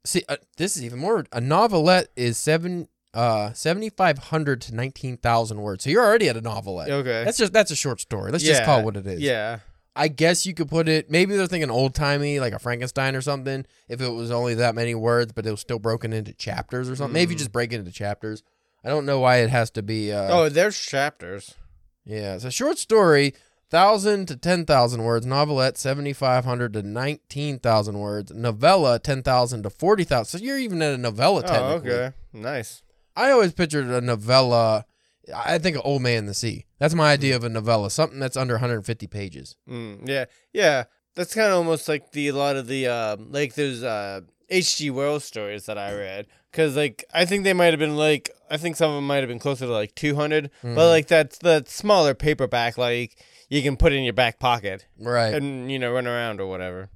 [0.04, 1.26] See, uh, this is even more.
[1.32, 5.84] A novelette is seven, uh, seventy five hundred to nineteen thousand words.
[5.84, 6.90] So you're already at a novelette.
[6.90, 7.24] Okay.
[7.24, 8.32] That's just that's a short story.
[8.32, 9.20] Let's just call it what it is.
[9.20, 9.60] yeah.
[9.96, 11.12] I guess you could put it.
[11.12, 13.66] Maybe they're thinking old timey, like a Frankenstein or something.
[13.90, 16.96] If it was only that many words, but it was still broken into chapters or
[16.96, 17.14] something.
[17.14, 17.40] Maybe you Mm.
[17.40, 18.42] just break it into chapters.
[18.84, 20.12] I don't know why it has to be.
[20.14, 21.56] Uh, oh, there's chapters.
[22.06, 23.34] yeah, it's a short story,
[23.70, 25.26] thousand to ten thousand words.
[25.26, 28.32] Novelette, seventy five hundred to nineteen thousand words.
[28.34, 30.40] Novella, ten thousand to forty thousand.
[30.40, 31.44] So you're even at a novella.
[31.48, 32.14] Oh, okay.
[32.34, 32.82] Nice.
[33.16, 34.86] I always pictured a novella.
[35.36, 36.66] I think of Old Man in the Sea.
[36.80, 37.92] That's my idea of a novella.
[37.92, 39.56] Something that's under 150 pages.
[39.70, 40.86] Mm, yeah, yeah.
[41.16, 44.90] That's kind of almost like the a lot of the um, like those uh H.G.
[44.90, 46.28] Wells stories that I read.
[46.54, 49.18] Cause like I think they might have been like I think some of them might
[49.18, 50.76] have been closer to like two hundred, Mhm.
[50.76, 53.18] but like that's the smaller paperback like
[53.50, 55.34] you can put in your back pocket Right.
[55.34, 56.90] and you know run around or whatever.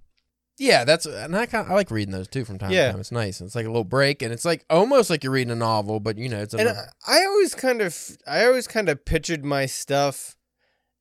[0.58, 2.88] Yeah, that's and I kind I like reading those too from time Yeah.
[2.88, 3.00] to time.
[3.02, 3.42] It's nice.
[3.42, 6.18] It's like a little break, and it's like almost like you're reading a novel, but
[6.18, 9.44] you know it's a And I, I always kind of I always kind of pictured
[9.46, 10.36] my stuff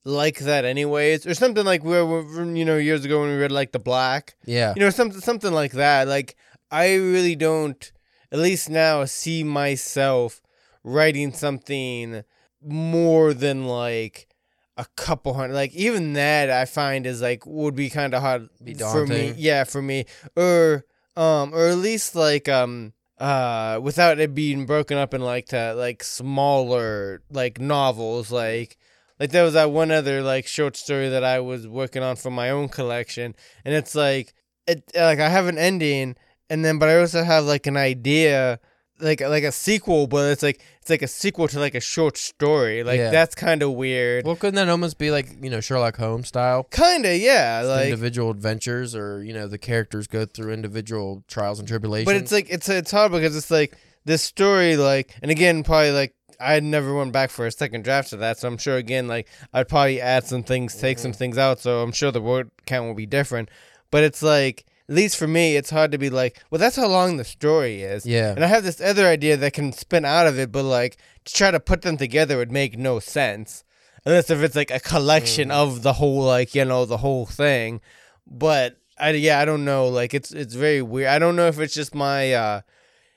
[0.06, 3.50] like that anyways or something like where we you know years ago when we read
[3.50, 6.36] like the black yeah you know something something like that like
[6.70, 7.90] i really don't
[8.30, 10.42] at least now see myself
[10.82, 12.22] writing something
[12.62, 14.28] more than like
[14.76, 18.48] a couple hundred like even that i find is like would be kind of hard
[18.92, 20.04] for me yeah for me.
[20.36, 20.84] Or
[21.16, 25.74] um or at least like um uh without it being broken up in like to
[25.74, 28.76] like smaller like novels like
[29.20, 32.32] like there was that one other like short story that I was working on for
[32.32, 34.34] my own collection, and it's like
[34.66, 36.16] it like I have an ending,
[36.50, 38.58] and then but I also have like an idea,
[39.04, 42.16] like like a sequel, but it's like it's like a sequel to like a short
[42.16, 42.82] story.
[42.82, 43.10] Like Yeah.
[43.10, 44.24] that's kind of weird.
[44.24, 46.64] Well, couldn't that almost be like you know Sherlock Holmes style?
[46.70, 47.62] Kinda, yeah.
[47.64, 52.06] Like, individual adventures, or you know the characters go through individual trials and tribulations.
[52.06, 55.92] but it's like it's it's hard because it's like this story, like, and again, probably
[55.92, 59.08] like I never went back for a second draft of that, so I'm sure again,
[59.08, 61.18] like I'd probably add some things, take some mm-hmm.
[61.18, 63.48] things out, so I'm sure the word count will be different.
[63.90, 66.86] But it's like, at least for me, it's hard to be like, well, that's how
[66.88, 68.04] long the story is.
[68.04, 70.96] yeah, And I have this other idea that can spin out of it, but like
[71.24, 73.64] to try to put them together would make no sense.
[74.04, 75.52] Unless if it's like a collection Mm.
[75.54, 77.80] of the whole like, you know, the whole thing.
[78.26, 79.88] But I yeah, I don't know.
[79.88, 81.08] Like it's it's very weird.
[81.08, 82.60] I don't know if it's just my uh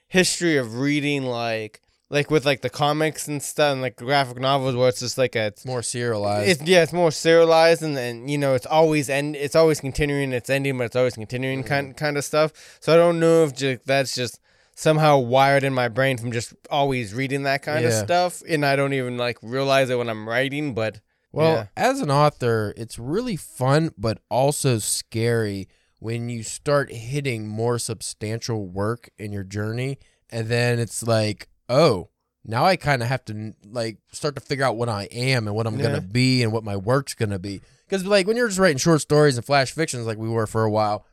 [0.08, 4.76] history of reading like like with like the comics and stuff and like graphic novels
[4.76, 6.50] where it's just like a it's more serialized.
[6.62, 9.36] it's yeah, it's more serialized and then you know it's always end.
[9.36, 10.32] It's always continuing.
[10.34, 11.68] It's ending, but it's always continuing Mm-hmm.
[11.68, 12.78] kind kind of stuff.
[12.80, 14.40] So I don't know if ju- that's just
[14.76, 18.76] somehow wired in my brain from just always reading that kind of stuff, and I
[18.76, 20.74] don't even like realize it when I'm writing.
[20.74, 21.02] But
[21.34, 21.66] Well, Yeah.
[21.76, 25.68] as an author, it's really fun, but also scary
[26.00, 29.98] when you start hitting more substantial work in your journey,
[30.30, 32.10] and then it's like, oh,
[32.46, 35.56] now I kind of have to like start to figure out what I am and
[35.56, 35.84] what I'm Yeah.
[35.88, 37.62] gonna be and what my work's gonna be.
[37.88, 40.64] Because like when you're just writing short stories and flash fictions, like we were for
[40.64, 41.06] a while,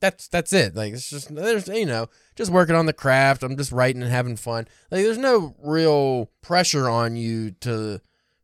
[0.00, 0.74] that's that's it.
[0.74, 3.42] Like it's just there's you know just working on the craft.
[3.42, 4.66] I'm just writing and having fun.
[4.90, 8.00] Like there's no real pressure on you to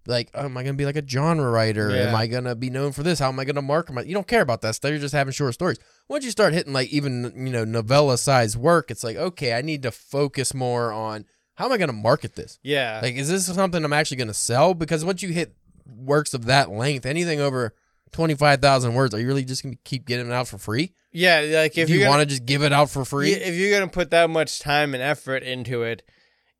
[0.06, 1.90] like, oh, am I gonna be like a genre writer?
[2.08, 3.18] Am I gonna be known for this?
[3.18, 4.02] How am I gonna market my?
[4.02, 4.90] You don't care about that stuff.
[4.90, 5.78] You're just having short stories.
[6.08, 9.60] Once you start hitting like even you know novella size work, it's like okay, I
[9.60, 11.26] need to focus more on
[11.58, 12.60] how am I gonna market this.
[12.62, 14.74] yeah, Like, is this something I'm actually gonna sell?
[14.74, 17.74] Because once you hit works of that length, anything over
[18.12, 20.92] twenty five thousand words, are you really just gonna keep getting it out for free?
[21.10, 23.76] Yeah, like If, if, you want gonna, just give it out for free, if you're
[23.76, 26.08] gonna put that much time and effort into it,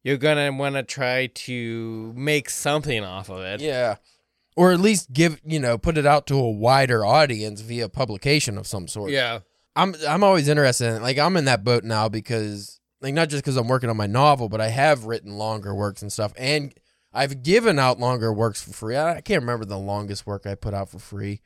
[0.03, 3.61] you're gonna want to try to make something off of it.
[3.61, 3.97] Yeah.
[4.57, 8.59] Or at least give, you know, put it out to a wider audience via publication
[8.59, 9.13] of some sort.
[9.13, 9.41] Yeah.
[9.77, 11.03] I'm I'm always interested in it.
[11.03, 14.07] Like I'm in that boat now because like not just because I'm working on my
[14.07, 16.33] novel, but I have written longer works and stuff.
[16.37, 16.75] And
[17.13, 18.97] I've given out longer works for free.
[18.97, 21.41] I, I can't remember the longest work I put out for free.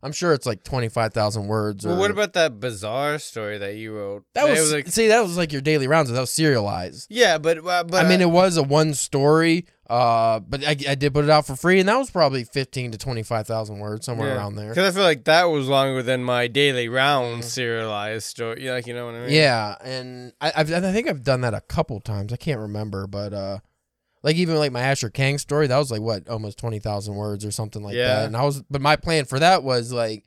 [0.00, 1.84] I'm sure it's like twenty five thousand words.
[1.84, 4.24] Or, Well, what about that bizarre story that you wrote?
[4.34, 4.46] that?
[4.48, 6.08] It Was, like see that was like your daily rounds.
[6.10, 7.08] That was serialized.
[7.10, 10.94] yeah, but uh, but I mean, it was a one story, uh, but I, I
[10.94, 13.78] did put it out for free, and that was probably fifteen to twenty five thousand
[13.78, 14.68] words, somewhere around there.
[14.68, 18.64] Because I feel like that was longer than my daily round serialized story.
[18.64, 19.30] Yeah, like you know what I mean?
[19.30, 22.32] Yeah, and I I've, I think I've done that a couple times.
[22.32, 23.58] I can't remember, but uh,
[24.22, 27.44] like even like my Asher Kang story, that was like what almost twenty thousand words
[27.44, 28.08] or something like Yeah.
[28.08, 28.26] that.
[28.26, 30.24] And I was, but my plan for that was like.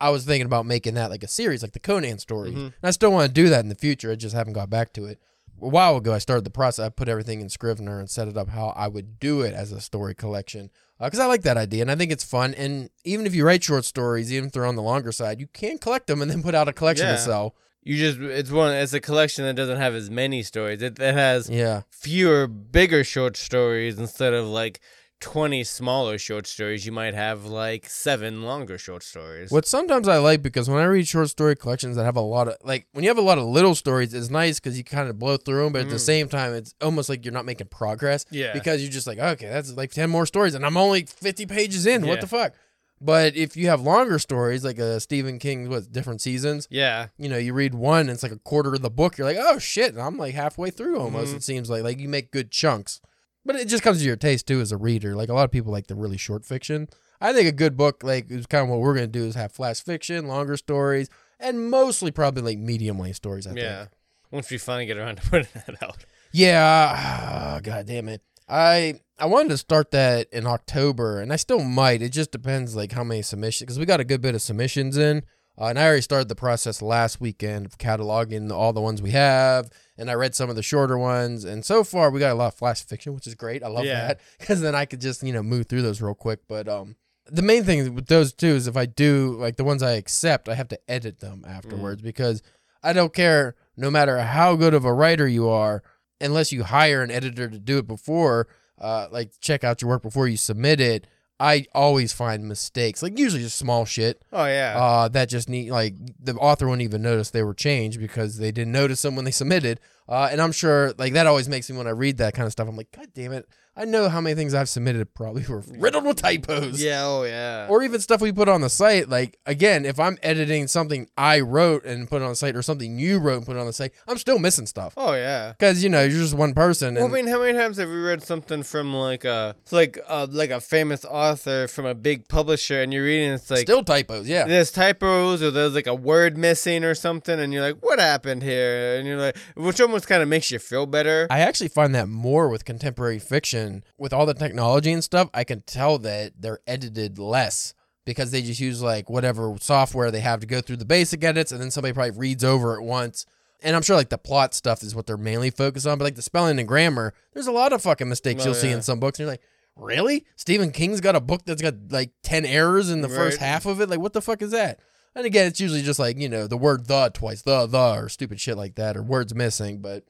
[0.00, 2.52] I was thinking about making that like a series, like the Conan stories.
[2.54, 2.64] Mhm.
[2.66, 4.10] And I still want to do that in the future.
[4.10, 5.18] I just haven't got back to it.
[5.62, 6.84] A while ago, I started the process.
[6.84, 9.72] I put everything in Scrivener and set it up how I would do it as
[9.72, 12.54] a story collection uh, because I like that idea and I think it's fun.
[12.54, 15.46] And even if you write short stories, even if they're on the longer side, you
[15.46, 17.12] can collect them and then put out a collection Yeah.
[17.14, 17.54] to sell.
[17.82, 20.80] You just it's one it's a collection that doesn't have as many stories.
[20.82, 21.82] It, it has Yeah.
[21.90, 24.80] fewer bigger short stories instead of like
[25.20, 26.84] 20 smaller short stories.
[26.84, 29.50] You might have like seven longer short stories.
[29.50, 32.48] What sometimes I like because when I read short story collections that have a lot
[32.48, 35.08] of like when you have a lot of little stories, it's nice because you kind
[35.08, 36.00] of blow through them, but at the Mm.
[36.00, 38.52] same time, it's almost like you're not making progress Yeah.
[38.52, 41.86] because you're just like, okay, that's like ten more stories, and I'm only fifty pages
[41.86, 42.06] in.
[42.06, 42.52] What the fuck?
[43.00, 47.08] But if you have longer stories like a Stephen King, what different seasons, yeah.
[47.18, 49.18] you know, you read one, and it's like a quarter of the book.
[49.18, 51.32] You're like, oh shit, and I'm like halfway through almost.
[51.32, 51.36] Mhm.
[51.36, 53.00] It seems like like you make good chunks,
[53.44, 55.14] but it just comes to your taste too as a reader.
[55.14, 56.88] Like a lot of people like the really short fiction.
[57.20, 59.52] I think a good book, like is kind of what we're gonna do, is have
[59.52, 61.08] flash fiction, longer stories,
[61.40, 63.46] and mostly probably like medium length stories.
[63.46, 63.78] I Yeah.
[63.78, 63.90] think.
[64.30, 66.04] Once we finally get around to putting that out.
[66.32, 67.60] Yeah.
[67.62, 68.22] God damn it.
[68.48, 72.02] I I wanted to start that in October, and I still might.
[72.02, 74.96] It just depends like how many submissions, because we got a good bit of submissions
[74.96, 75.22] in,
[75.58, 79.12] uh, and I already started the process last weekend of cataloging all the ones we
[79.12, 82.34] have, and I read some of the shorter ones, and so far we got a
[82.34, 83.62] lot of flash fiction, which is great.
[83.62, 84.08] I love Yeah.
[84.08, 86.40] that because then I could just you know move through those real quick.
[86.48, 89.82] But um, the main thing with those two is if I do like the ones
[89.82, 92.42] I accept, I have to edit them afterwards because
[92.82, 95.82] I don't care no matter how good of a writer you are,
[96.20, 98.46] unless you hire an editor to do it before,
[98.80, 101.06] uh, like check out your work before you submit it.
[101.40, 104.76] I always find mistakes, like usually just small shit, Oh yeah.
[104.78, 108.52] uh, that just need like the author wouldn't even notice they were changed because they
[108.52, 109.80] didn't notice them when they submitted.
[110.08, 112.52] Uh, and I'm sure like that always makes me when I read that kind of
[112.52, 112.68] stuff.
[112.68, 113.48] I'm like, God damn it!
[113.76, 117.66] I know how many things I've submitted probably were riddled with typos yeah, oh yeah.
[117.68, 119.08] or even stuff we put on the site.
[119.08, 122.62] Like again, if I'm editing something I wrote and put it on the site, or
[122.62, 125.52] something you wrote and put it on the site, I'm still missing stuff oh yeah.
[125.52, 126.94] because you know you're just one person.
[126.94, 130.26] Well, I mean, how many times have you read something from like a like uh,
[130.30, 134.28] like a famous author from a big publisher, and you're reading it's like still typos,
[134.28, 134.44] yeah.
[134.44, 138.42] there's typos or there's like a word missing or something, and you're like, what happened
[138.42, 138.96] here?
[138.96, 141.26] And you're like, which almost kind of makes you feel better.
[141.30, 143.63] I actually find that more with contemporary fiction,
[143.98, 145.28] with all the technology and stuff.
[145.34, 147.74] I can tell that they're edited less
[148.04, 151.52] because they just use like whatever software they have to go through the basic edits,
[151.52, 153.26] and then somebody probably reads over it once.
[153.62, 156.16] And I'm sure like the plot stuff is what they're mainly focused on, but like
[156.16, 159.00] the spelling and grammar, there's a lot of fucking mistakes Oh, you'll see in some
[159.00, 159.42] books, and you're like,
[159.76, 160.26] really?
[160.36, 163.80] Stephen King's got a book that's got like ten errors in the first half of
[163.80, 163.88] it.
[163.88, 164.80] Like, what the fuck is that?
[165.14, 168.08] And again, it's usually just like you know the word the twice, the the, or
[168.08, 169.80] stupid shit like that, or words missing.
[169.80, 170.04] But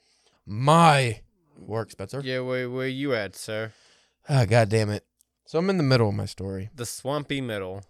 [0.47, 1.21] my
[1.59, 2.21] work, Spencer.
[2.25, 3.73] yeah, where where you at, sir?
[4.29, 5.05] Ah, God damn it.
[5.47, 6.71] So I'm in the middle of my story.
[6.75, 7.83] The swampy middle.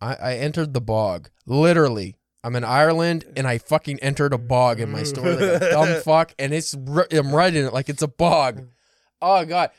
[0.00, 1.30] I, I entered the bog.
[1.46, 2.16] Literally.
[2.44, 6.00] I'm in Ireland and I fucking entered a bog in my story like a dumb
[6.02, 6.32] fuck.
[6.38, 8.68] And it's I'm writing it like it's a bog.
[9.22, 9.70] Oh God.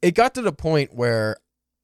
[0.00, 1.36] It got to the point where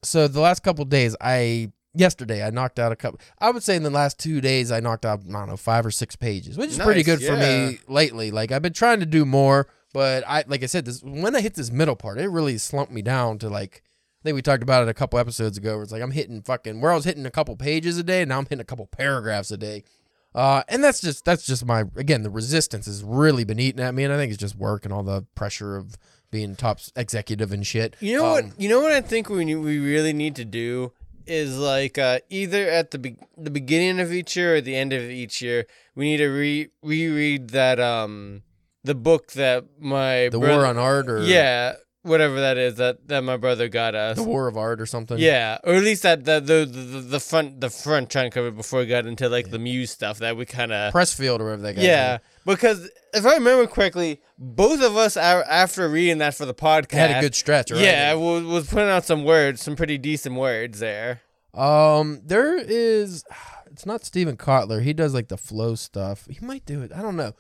[0.03, 3.75] so the last couple days I yesterday I knocked out a couple I would say
[3.77, 6.57] in the last two days I knocked out, I don't know, five or six pages,
[6.57, 8.31] which is pretty Nice, good for me lately.
[8.31, 11.41] Like I've been trying to do more, but I like I said, this when I
[11.41, 13.83] hit this middle part, it really slumped me down to like
[14.23, 16.43] I think we talked about it a couple episodes ago where it's like I'm hitting
[16.43, 18.87] fucking where I was hitting a couple pages a day, now I'm hitting a couple
[18.87, 19.85] paragraphs a day.
[20.35, 23.95] Uh, and that's just that's just my again the resistance has really been eating at
[23.95, 25.97] me, and I think it's just work and all the pressure of
[26.31, 27.97] being top executive and shit.
[27.99, 28.45] You know what?
[28.45, 30.93] Um, You know what I think we we really need to do
[31.27, 34.93] is like uh, either at the be- the beginning of each year or the end
[34.93, 38.43] of each year, we need to re reread that um
[38.85, 43.07] the book that my The brother- War on Art, or yeah whatever that is that
[43.09, 44.17] that my brother got us.
[44.17, 45.19] The War of Art or something.
[45.19, 48.57] Yeah, or at least that the the the, the front the front chunk of it
[48.57, 51.63] before we got into like the Muse stuff that we kind of Pressfield or whatever
[51.63, 51.83] that guy.
[51.83, 56.93] yeah because if I remember correctly, both of us after reading that for the podcast
[56.93, 57.71] had a good stretch.
[57.71, 57.81] Right?
[57.83, 61.21] yeah was, was putting out some words, some pretty decent words there.
[61.55, 63.25] Um, there is.
[63.73, 64.83] It's not Steven Kotler.
[64.83, 66.27] He does like the flow stuff.
[66.29, 66.91] He might do it.
[66.93, 67.35] I don't know.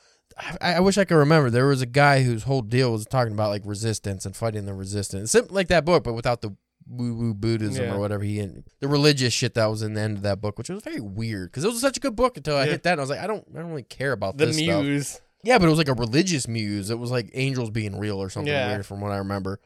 [0.60, 1.50] I, I wish I could remember.
[1.50, 4.74] There was a guy whose whole deal was talking about like resistance and fighting the
[4.74, 6.54] resistance, like that book, but without the
[6.88, 7.94] woo woo Buddhism Yeah.
[7.94, 8.38] or whatever he
[8.80, 11.50] the religious shit that was in the end of that book, which was very weird
[11.50, 12.70] because it was such a good book until I Yeah.
[12.72, 14.56] hit that and I was like, I don't, I don't really care about The this
[14.58, 14.82] stuff.
[14.84, 15.20] Muse.
[15.44, 16.90] Yeah, but it was like a religious muse.
[16.90, 18.68] It was like angels being real or something Yeah.
[18.68, 19.60] weird from what I remember.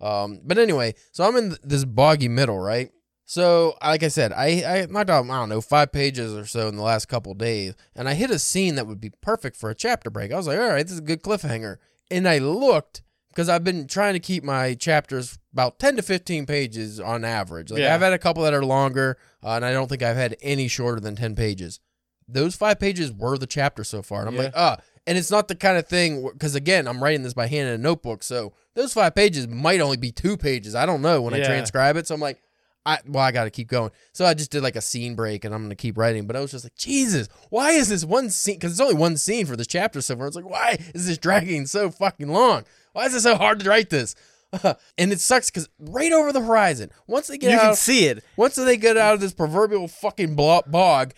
[0.00, 2.90] Um, but anyway, so I'm in th- this boggy middle, right?
[3.28, 4.46] So, like I said, I
[4.82, 7.74] I knocked out I don't know five pages or so in the last couple days,
[7.96, 10.32] and I hit a scene that would be perfect for a chapter break.
[10.32, 11.78] I was like, all right, this is a good cliffhanger.
[12.08, 16.46] And I looked because I've been trying to keep my chapters about ten to fifteen
[16.46, 17.72] pages on average.
[17.72, 17.96] Like Yeah.
[17.96, 20.68] I've had a couple that are longer, uh, and I don't think I've had any
[20.68, 21.80] shorter than ten pages.
[22.28, 24.42] Those five pages were the chapter so far, and I'm Yeah.
[24.42, 24.76] like, ah.
[25.08, 27.74] And it's not the kind of thing because again, I'm writing this by hand in
[27.74, 30.74] a notebook, so those five pages might only be two pages.
[30.76, 32.06] I don't know when I transcribe it.
[32.08, 32.40] So I'm like,
[32.86, 33.90] I well, I got to keep going.
[34.12, 36.26] So I just did like a scene break, and I'm gonna keep writing.
[36.26, 38.54] But I was just like, Jesus, why is this one scene?
[38.54, 40.26] Because it's only one scene for this chapter so far.
[40.28, 42.64] It's like, why is this dragging so fucking long?
[42.92, 44.14] Why is it so hard to write this?
[44.62, 48.06] and it sucks because right over the horizon, once they get You out, can see
[48.06, 48.22] it.
[48.36, 51.12] once they get out of this proverbial fucking bog,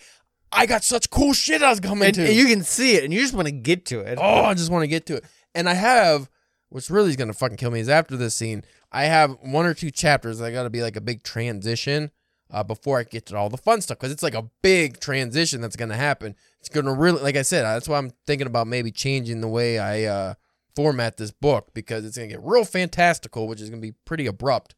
[0.51, 2.25] I got such cool shit I was coming And, to.
[2.25, 4.17] and you can see it, and you just want to get to it.
[4.19, 5.25] Oh, I just want to get to it.
[5.53, 6.27] And I have,
[6.69, 9.73] what's really going to fucking kill me is after this scene, I have one or
[9.73, 12.11] two chapters that got to be like a big transition
[12.51, 15.61] uh, before I get to all the fun stuff because it's like a big transition
[15.61, 16.35] that's going to happen.
[16.59, 19.47] It's going to really, like I said, that's why I'm thinking about maybe changing the
[19.47, 20.33] way I uh,
[20.75, 23.95] format this book because it's going to get real fantastical, which is going to be
[24.05, 24.75] pretty abrupt.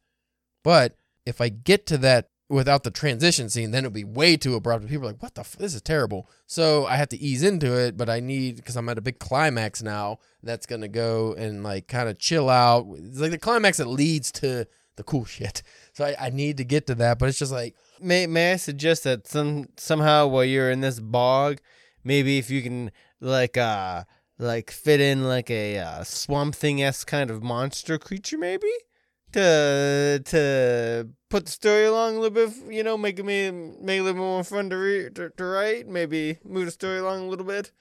[0.62, 4.54] But if I get to that without the transition scene, then it'll be way too
[4.54, 4.86] abrupt.
[4.86, 5.40] People are like, "What the?
[5.40, 8.76] F- this is terrible." So I have to ease into it, but I need because
[8.76, 10.18] I'm at a big climax now.
[10.42, 12.86] That's gonna go and like kind of chill out.
[12.98, 15.62] It's like the climax that leads to the cool shit.
[15.94, 18.56] So I, I need to get to that, but it's just like May May I
[18.56, 21.58] suggest that some somehow while you're in this bog,
[22.02, 24.04] maybe if you can like uh
[24.38, 28.70] like fit in like a uh, swamp thing esque kind of monster creature maybe
[29.32, 33.98] to to put the story along a little bit, you know, make it me make
[33.98, 35.88] it a little more fun to read to, to write.
[35.88, 37.72] Maybe move the story along a little bit.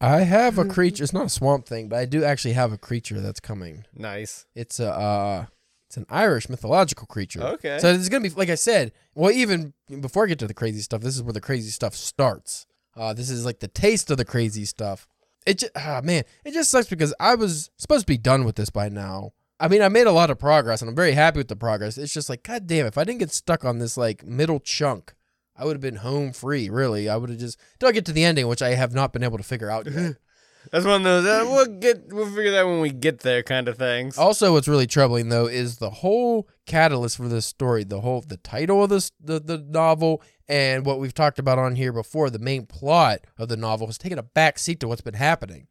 [0.00, 1.04] I have a creature.
[1.04, 3.84] It's not a swamp thing, but I do actually have a creature that's coming.
[3.94, 4.46] Nice.
[4.54, 5.46] It's a uh,
[5.86, 7.42] it's an Irish mythological creature.
[7.42, 7.78] Okay.
[7.80, 8.92] So it's gonna be like I said.
[9.14, 11.94] Well, even before I get to the crazy stuff, this is where the crazy stuff
[11.94, 12.66] starts.
[12.96, 15.06] Uh, this is like the taste of the crazy stuff.
[15.46, 18.56] It just, ah, man, it just sucks because I was supposed to be done with
[18.56, 19.32] this by now.
[19.60, 21.98] I mean, I made a lot of progress, and I'm very happy with the progress.
[21.98, 25.14] It's just like, god damn, if I didn't get stuck on this like middle chunk,
[25.56, 26.70] I would have been home free.
[26.70, 29.12] Really, I would have just till I get to the ending, which I have not
[29.12, 30.16] been able to figure out yet.
[30.72, 33.66] That's one of those uh, we'll get we'll figure that when we get there kind
[33.66, 34.18] of things.
[34.18, 38.36] Also, what's really troubling though is the whole catalyst for this story, the whole the
[38.36, 42.28] title of this the, the novel, and what we've talked about on here before.
[42.28, 45.66] The main plot of the novel has taken a back seat to what's been happening.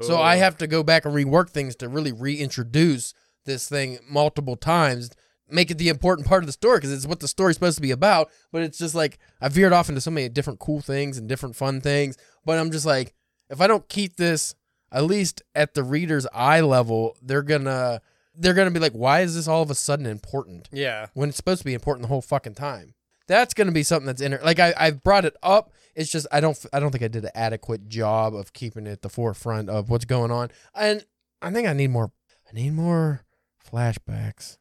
[0.00, 0.38] So I Oh.
[0.38, 3.12] have to go back and rework things to really reintroduce
[3.44, 5.10] this thing multiple times,
[5.48, 7.82] make it the important part of the story because it's what the story's supposed to
[7.82, 8.30] be about.
[8.50, 11.56] But it's just like I veered off into so many different cool things and different
[11.56, 12.16] fun things.
[12.44, 13.14] But I'm just like,
[13.50, 14.54] if I don't keep this
[14.90, 18.00] at least at the reader's eye level, they're gonna
[18.34, 20.68] they're gonna be like, why is this all of a sudden important?
[20.72, 21.06] yeah.
[21.14, 22.94] when it's supposed to be important the whole fucking time.
[23.28, 24.38] That's gonna be something that's in.
[24.42, 25.72] Like I, I've brought it up.
[25.94, 28.90] It's just I don't I don't think I did an adequate job of keeping it
[28.90, 30.50] at the forefront of what's going on.
[30.74, 31.04] And
[31.40, 32.10] I think I need more.
[32.50, 33.22] I need more
[33.70, 34.58] flashbacks.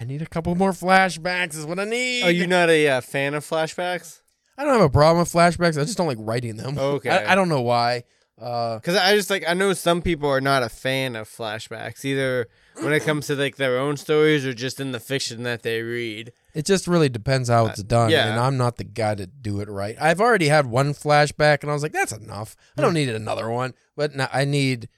[0.00, 1.54] I need a couple more flashbacks.
[1.56, 2.22] Is what I need.
[2.24, 4.20] Are you not a uh, fan of flashbacks?
[4.56, 5.78] I don't have a problem with flashbacks.
[5.80, 6.78] I just don't like writing them.
[6.78, 7.10] Okay.
[7.10, 8.04] I, I don't know why.
[8.40, 12.04] Uh, Because I just like I know some people are not a fan of flashbacks
[12.04, 12.48] either
[12.80, 15.82] when it comes to like their own stories or just in the fiction that they
[15.82, 16.32] read.
[16.54, 18.06] It just really depends how it's done.
[18.06, 18.30] Uh, yeah.
[18.30, 19.96] And I'm not the guy to do it right.
[20.00, 22.56] I've already had one flashback and I was like, that's enough.
[22.76, 23.74] I don't need another one.
[23.96, 24.88] But now I need,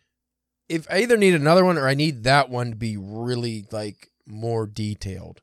[0.71, 4.13] if I either need another one or I need that one to be really like
[4.25, 5.43] more detailed.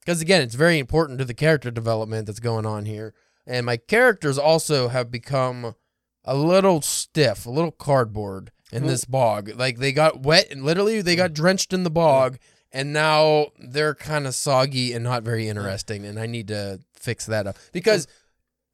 [0.00, 3.14] Because again, it's very important to the character development that's going on here.
[3.46, 5.74] And my characters also have become
[6.24, 9.50] a little stiff, a little cardboard in this bog.
[9.56, 12.38] Like they got wet and literally they got drenched in the bog
[12.70, 17.24] and now they're kind of soggy and not very interesting and I need to fix
[17.26, 17.56] that up.
[17.72, 18.06] Because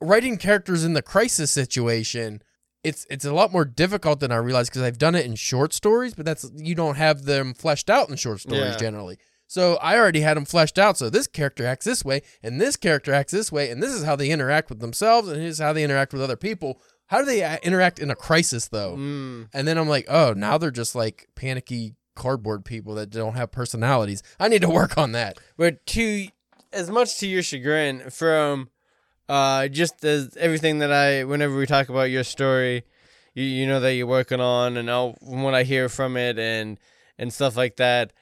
[0.00, 2.42] writing characters in the crisis situation
[2.85, 5.72] it's it's a lot more difficult than I realized because I've done it in short
[5.72, 8.76] stories, but that's you don't have them fleshed out in short stories Yeah.
[8.76, 9.18] generally.
[9.51, 10.99] So I already had them fleshed out.
[10.99, 14.05] So this character acts this way, and this character acts this way, and this is
[14.05, 16.81] how they interact with themselves, and this is how they interact with other people.
[17.07, 18.97] How do they uh, interact in a crisis though?
[18.97, 19.49] Mm.
[19.55, 23.51] And then I'm like, oh, now they're just like panicky cardboard people that don't have
[23.51, 24.22] personalities.
[24.39, 25.39] I need to work on that.
[25.57, 26.29] But to
[26.72, 28.68] as much to your chagrin, from
[29.29, 32.85] uh, just as everything that I, whenever we talk about your story,
[33.35, 36.39] you, you know that you're working on, and all from what I hear from it,
[36.39, 36.79] and
[37.18, 38.12] and stuff like that,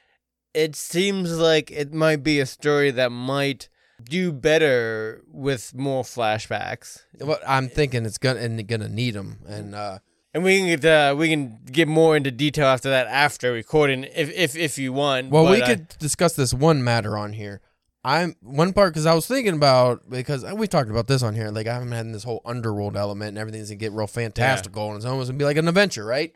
[0.53, 3.69] it seems like it might be a story that might
[4.03, 7.03] do better with more flashbacks.
[7.19, 9.99] What I'm thinking it's gonna and gonna need them, and uh,
[10.33, 14.03] And we can get uh, we can get more into detail after that after recording
[14.03, 15.31] if if if you want.
[15.31, 17.61] Well, we but, uh, could discuss this one matter on here.
[18.07, 21.49] I'm one part because I was thinking about because we talked about this on here.
[21.49, 24.95] Like I haven't had this whole underworld element and everything's gonna get real fantastical and
[24.95, 26.33] it's almost gonna be like an adventure, right?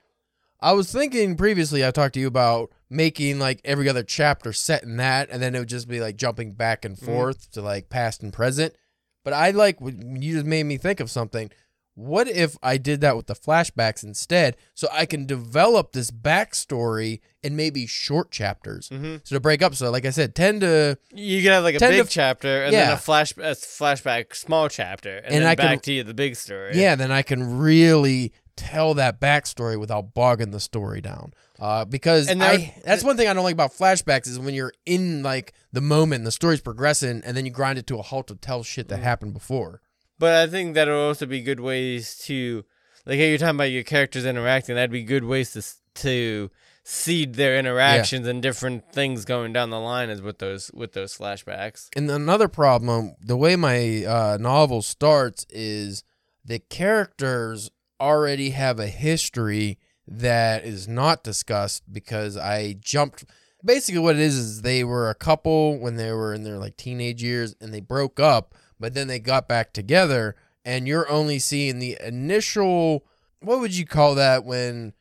[0.60, 1.86] I was thinking previously.
[1.86, 5.56] I talked to you about making like every other chapter set in that, and then
[5.56, 7.06] it would just be like jumping back and mm.
[7.06, 8.76] forth to like past and present.
[9.24, 11.52] But I like you just made me think of something.
[11.96, 17.20] What if I did that with the flashbacks instead, so I can develop this backstory
[17.44, 18.89] in maybe short chapters?
[18.89, 19.22] Mhm.
[19.26, 21.80] So to break up, so like I said, ten to You could have like a
[21.80, 25.48] 10 to big chapter and then a flash a flashback small chapter and, And then
[25.50, 26.78] I can- back to you the big story.
[26.80, 31.34] yeah, then I can really tell that backstory without bogging the story down.
[31.60, 34.74] Uh, because And I, that's one thing I don't like about flashbacks is when you're
[34.86, 38.02] in like the moment and the story's progressing and then you grind it to a
[38.02, 38.96] halt to tell shit Mm-hmm.
[38.98, 39.82] that happened before.
[40.22, 42.64] But I think that'll also be good ways to
[43.08, 45.64] like how you're talking about your characters interacting, that'd be good ways to
[46.04, 46.52] to
[46.84, 51.18] seed their interactions and different things going down the line as with those with those
[51.18, 51.90] flashbacks.
[51.96, 56.04] And another problem, the way my uh, novel starts is
[56.46, 63.26] the characters already have a history that is not discussed because I jumped.
[63.66, 66.78] Basically, what it is is they were a couple when they were in their like
[66.78, 71.40] teenage years and they broke up, but then they got back together, and you're only
[71.40, 73.06] seeing the initial.
[73.40, 74.94] What would you call that when?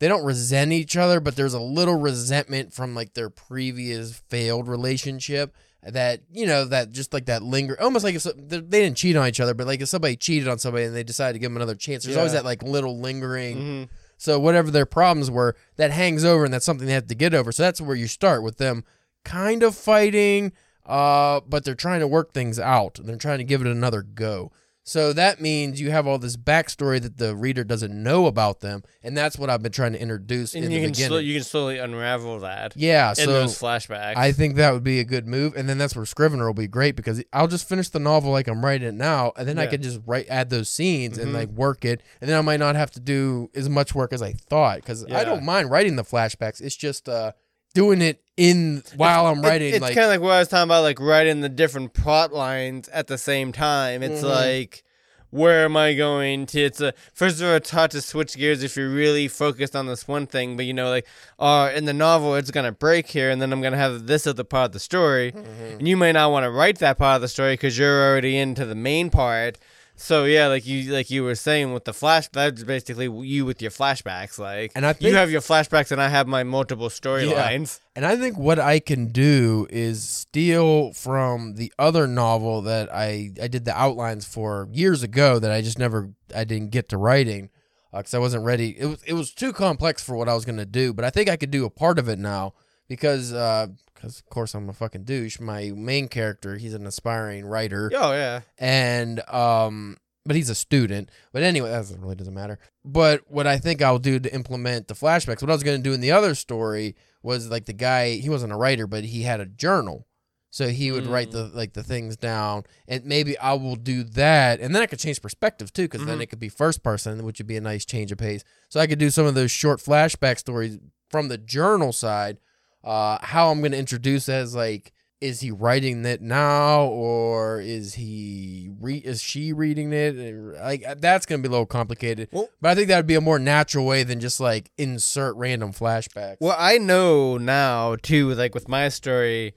[0.00, 4.68] They don't resent each other, but there's a little resentment from like their previous failed
[4.68, 8.96] relationship that you know that just like that linger almost like if so- they didn't
[8.96, 11.38] cheat on each other but like if somebody cheated on somebody and they decided to
[11.38, 13.84] give them another chance there's always that like little lingering hmm
[14.20, 17.32] so whatever their problems were that hangs over and that's something they have to get
[17.32, 18.82] over so that's where you start with them
[19.24, 20.52] kind of fighting
[20.88, 24.50] uh but they're trying to work things out they're trying to give it another go
[24.84, 28.82] so that means you have all this backstory that the reader doesn't know about them
[29.02, 31.20] and that's what i've been trying to introduce in And the you can beginning sl-
[31.20, 34.16] you can slowly unravel that yeah in so those flashbacks.
[34.16, 36.66] I think that would be a good move, and then that's where Scrivener will be
[36.68, 39.66] great because I'll just finish the novel like I'm writing it now, and then I
[39.66, 41.34] can just write add those scenes and Mhm.
[41.34, 44.22] like work it, and then I might not have to do as much work as
[44.22, 46.62] I thought because I don't mind writing the flashbacks.
[46.62, 47.32] It's just uh
[47.74, 49.74] doing it in while I'm It- writing.
[49.74, 52.32] it's like kind of like what I was talking about, like writing the different plot
[52.32, 54.02] lines at the same time.
[54.02, 54.28] It's Mhm.
[54.30, 54.84] like,
[55.30, 56.60] where am I going to?
[56.60, 59.86] It's a first of all, it's hard to switch gears if you're really focused on
[59.86, 60.56] this one thing.
[60.56, 61.06] But you know, like,
[61.38, 64.44] uh, in the novel, it's gonna break here, and then I'm gonna have this other
[64.44, 65.78] part of the story, Mhm.
[65.80, 68.38] and you may not want to write that part of the story because you're already
[68.38, 69.58] into the main part.
[70.00, 73.60] So yeah, like you like you were saying with the flash, that's basically you with
[73.60, 74.38] your flashbacks.
[74.38, 77.80] Like, And I you have your flashbacks, and I have my multiple storylines.
[77.96, 83.32] And I think what I can do is steal from the other novel that I
[83.42, 86.96] I did the outlines for years ago that I just never I didn't get to
[86.96, 87.50] writing
[87.92, 88.78] uh, because I wasn't ready.
[88.78, 91.28] It was it was too complex for what I was gonna do, but I think
[91.28, 92.54] I could do a part of it now
[92.86, 93.66] because uh,
[93.98, 95.40] because of course I'm a fucking douche.
[95.40, 97.90] My main character he's an aspiring writer.
[97.94, 98.40] Oh yeah.
[98.58, 101.10] and um but he's a student.
[101.32, 102.58] But anyway that really doesn't matter.
[102.84, 105.88] But what i think i'll do to implement the flashbacks what i was going to
[105.88, 109.22] do in the other story was like the guy he wasn't a writer but he
[109.22, 110.06] had a journal.
[110.50, 112.64] So he would write the like the things down.
[112.88, 114.60] And maybe i will do that.
[114.60, 116.22] And then i could change perspective too because then Mhm.
[116.22, 118.44] it could be first person which would be a nice change of pace.
[118.70, 120.78] So i could do some of those short flashback stories
[121.10, 122.38] from the journal side
[122.84, 127.94] uh how i'm going to introduce as like is he writing it now or is
[127.94, 132.48] he re- is she reading it And, like that's gonna be a little complicated Well-
[132.60, 135.72] but i think that would be a more natural way than just like insert random
[135.72, 138.32] flashbacks Well, I know now too.
[138.34, 139.54] Like with my story,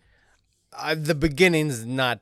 [0.76, 2.22] I, the beginning's not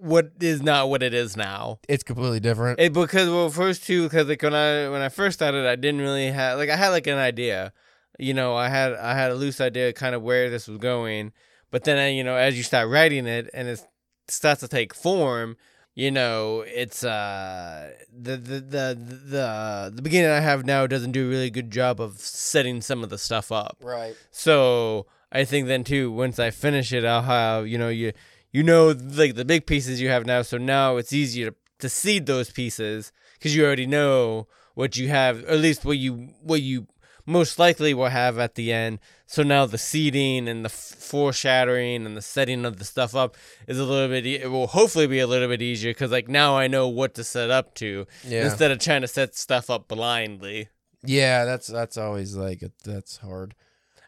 [0.00, 1.80] what is not what it is now.
[1.88, 5.38] it's completely different It because well, first too, because like when I when I first
[5.38, 7.72] started, I didn't really have like I had like an idea,
[8.18, 11.32] you know, I had I had a loose idea kind of where this was going,
[11.70, 13.80] but then uh, you know as you start writing it and it
[14.26, 15.56] starts to take form,
[15.94, 21.26] you know, it's uh the the the the the beginning I have now doesn't do
[21.26, 23.78] a really good job of setting some of the stuff up.
[23.82, 24.16] Right.
[24.30, 28.12] So I think then too, once I finish it, I'll have you know you
[28.52, 30.42] you know like the big pieces you have now.
[30.42, 35.08] So now it's easier to, to seed those pieces because you already know what you
[35.08, 36.86] have, or at least what you what you
[37.28, 38.98] most likely will have at the end.
[39.26, 43.78] So now the seeding and the foreshadowing and the setting of the stuff up is
[43.78, 44.24] a little bit.
[44.26, 47.14] E- it will hopefully be a little bit easier because like now I know what
[47.14, 48.46] to set up to Yeah.
[48.46, 50.68] instead of trying to set stuff up blindly.
[51.04, 53.54] Yeah, that's that's always like that's hard.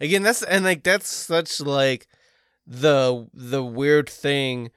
[0.00, 2.08] Again, that's and like that's such like
[2.66, 4.70] the the weird thing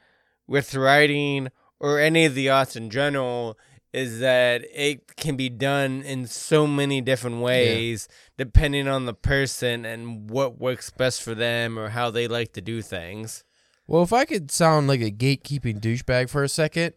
[0.47, 3.57] with writing or any of the arts in general
[3.93, 9.85] is that it can be done in so many different ways depending on the person
[9.85, 13.43] and what works best for them or how they like to do things.
[13.85, 16.95] Well, if I could sound like a gatekeeping douchebag for a second,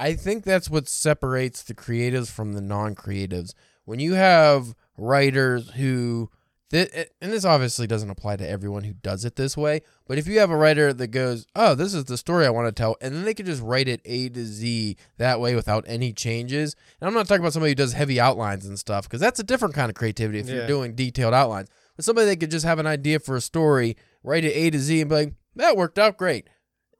[0.00, 3.52] I think that's what separates the creatives from the non-creatives.
[3.84, 6.30] When you have writers who
[6.72, 10.38] and this obviously doesn't apply to everyone who does it this way, but if you
[10.38, 13.14] have a writer that goes, "Oh, this is the story I want to tell," and
[13.14, 16.76] then they could just write it A to Z that way without any changes.
[17.00, 19.44] And I'm not talking about somebody who does heavy outlines and stuff because that's a
[19.44, 20.54] different kind of creativity if Yeah.
[20.56, 21.68] you're doing detailed outlines.
[21.96, 24.78] But somebody that could just have an idea for a story, write it A to
[24.78, 26.48] Z, and be like, "That worked out great."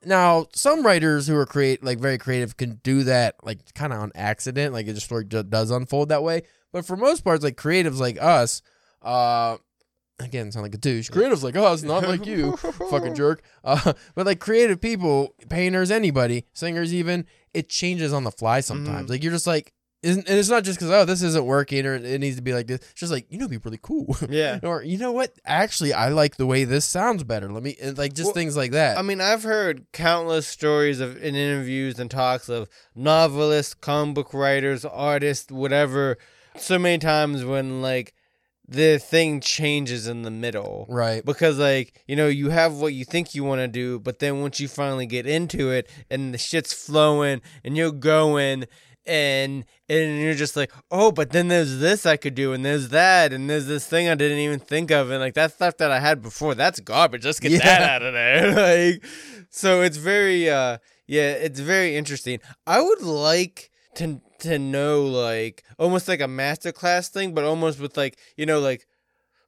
[0.05, 3.99] Now, some writers who are create like very creative can do that like kind of
[4.01, 6.43] on accident, like a story ju- does unfold that way.
[6.73, 8.63] But for most parts, like creatives like us,
[9.03, 9.57] uh,
[10.21, 11.11] again, sound like a douche.
[11.11, 12.57] Creatives like oh, it's not like you,
[12.91, 13.43] fucking jerk.
[13.65, 19.11] Uh, but like creative people, painters, anybody, singers, even it changes on the fly sometimes.
[19.11, 19.73] Like you're just like,
[20.03, 22.53] isn't, and it's not just because oh this isn't working or it needs to be
[22.53, 22.81] like this.
[22.81, 24.17] It's just like you know, be really cool.
[24.29, 24.61] Yeah.
[24.63, 25.33] or you know what?
[25.45, 27.51] Actually, I like the way this sounds better.
[27.51, 28.99] Let me and, like just Well, things like that.
[28.99, 34.35] I mean, I've heard countless stories of in interviews and talks of novelists, comic book
[34.35, 36.19] writers, artists, whatever.
[36.57, 38.15] So many times when like
[38.69, 40.87] the thing changes in the middle.
[40.91, 41.25] right.
[41.25, 44.43] Because like, you know, you have what you think you want to do, but then
[44.43, 48.67] once you finally get into it and the shit's flowing and you're going
[49.07, 52.91] and and you're just like, "Oh, but then there's this I could do and there's
[52.91, 55.91] that and there's this thing I didn't even think of and like that stuff that
[55.91, 57.25] I had before, that's garbage.
[57.25, 59.05] Let's get that out of there." like
[59.49, 62.39] so it's very uh yeah, it's very interesting.
[62.67, 67.97] I would like to to know like almost like a masterclass thing, but almost with
[67.97, 68.87] like, you know, like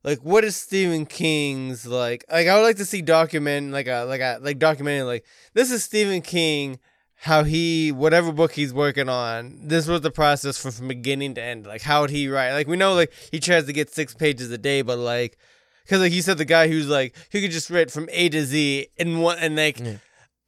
[0.03, 4.05] like what is Stephen King's like like I would like to see document like a
[4.05, 5.25] like a like documenting like
[5.55, 6.79] this is Stephen King
[7.17, 11.43] how he whatever book he's working on this was the process from, from beginning to
[11.43, 14.15] end like how would he write like we know like he tries to get six
[14.15, 15.37] pages a day but like
[15.85, 18.45] because like you said the guy who's like who could just write from A to
[18.47, 19.97] Z in one and like Yeah.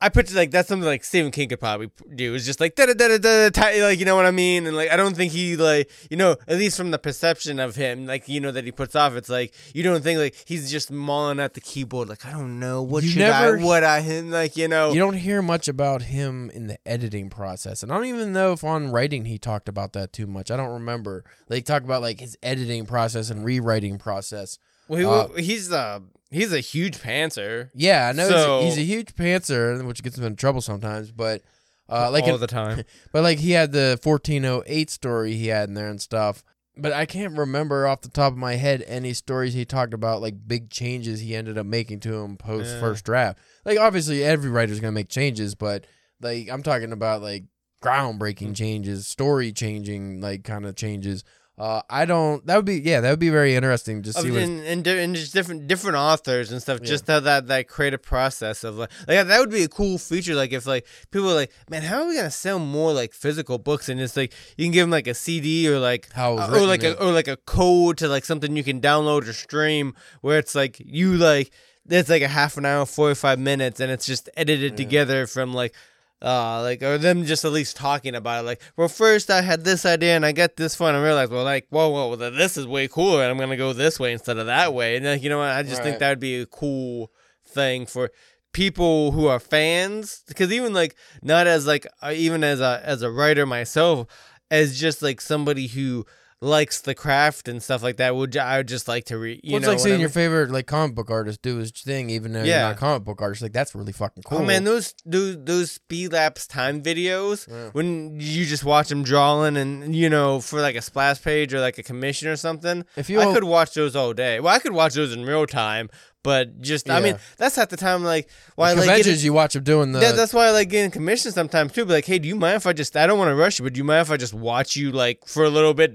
[0.02, 2.34] I picture like that's something like Stephen King could probably do.
[2.34, 4.66] It's just like da da da da da, like you know what I mean.
[4.66, 7.76] And like I don't think he like you know at least from the perception of
[7.76, 9.14] him, like you know that he puts off.
[9.14, 12.08] It's like you don't think like he's just mauling at the keyboard.
[12.08, 14.92] Like I don't know what You should never- I what I him like you know.
[14.92, 18.52] You don't hear much about him in the editing process, and I don't even know
[18.52, 20.50] if on writing he talked about that too much.
[20.50, 21.24] I don't remember.
[21.48, 24.58] They talk about like his editing process and rewriting process.
[24.88, 26.00] well, he, he's uh
[26.32, 27.70] he's a huge pantser.
[27.74, 31.12] Yeah, I know So- he's, he's a huge pantser, which gets him in trouble sometimes.
[31.12, 31.42] But
[31.88, 32.82] uh, like, all in- the time.
[33.12, 36.42] but like he had the fourteen oh eight story he had in there and stuff.
[36.74, 40.22] But I can't remember off the top of my head any stories he talked about
[40.22, 42.80] like big changes he ended up making to him post Yeah.
[42.80, 43.38] first draft.
[43.66, 45.86] Like obviously every writer's gonna make changes, but
[46.22, 47.44] like I'm talking about like
[47.82, 51.24] groundbreaking changes, story changing like kind of changes.
[51.58, 52.44] Uh, I don't.
[52.46, 53.00] That would be yeah.
[53.02, 54.30] That would be very interesting to see.
[54.30, 56.78] What and, and, and just different different authors and stuff.
[56.80, 56.88] Yeah.
[56.88, 60.34] Just how that that creative process of like like that would be a cool feature.
[60.34, 63.58] Like if like people are like, man, how are we gonna sell more like physical
[63.58, 63.90] books?
[63.90, 66.66] And it's like you can give them like a CD or like how uh, or
[66.66, 70.38] like a or like a code to like something you can download or stream where
[70.38, 71.52] it's like you like
[71.86, 74.76] it's like a half an hour, forty five minutes, and it's just edited Yeah.
[74.76, 75.74] together from like.
[76.22, 78.46] Uh, like or them just at least talking about it.
[78.46, 81.42] Like, well, first I had this idea and I got this one and realized, well,
[81.42, 84.38] like, whoa, whoa, well, this is way cooler, and I'm gonna go this way instead
[84.38, 84.96] of that way.
[84.96, 85.50] And like, you know what?
[85.50, 87.10] I just think that would be a cool
[87.44, 88.12] thing for
[88.52, 93.02] people who are fans, because even like not as like uh, even as a as
[93.02, 94.06] a writer myself,
[94.48, 96.06] as just like somebody who
[96.42, 98.16] likes the craft and stuff like that.
[98.16, 99.40] Would I would just like to read?
[99.44, 102.10] You Well, it's know, like seeing your favorite like comic book artist do his thing,
[102.10, 102.62] even though you're Yeah.
[102.62, 103.42] not a comic book artist.
[103.42, 104.38] Like that's really fucking cool.
[104.38, 107.68] Oh man, those those those speed lapse time videos Yeah.
[107.72, 111.60] when you just watch them drawing and you know for like a splash page or
[111.60, 112.84] like a commission or something.
[112.96, 114.40] if you I all- could watch those all day.
[114.40, 115.88] Well, I could watch those in real time,
[116.24, 119.54] But just I mean, that's at the time like why like Conventions, getting, you watch
[119.54, 120.00] them doing the.
[120.00, 121.84] yeah, that's why I like getting commissions sometimes too.
[121.84, 123.64] But like, hey, do you mind if I just I don't want to rush you,
[123.64, 125.92] but do you mind if I just watch you like for a little bit,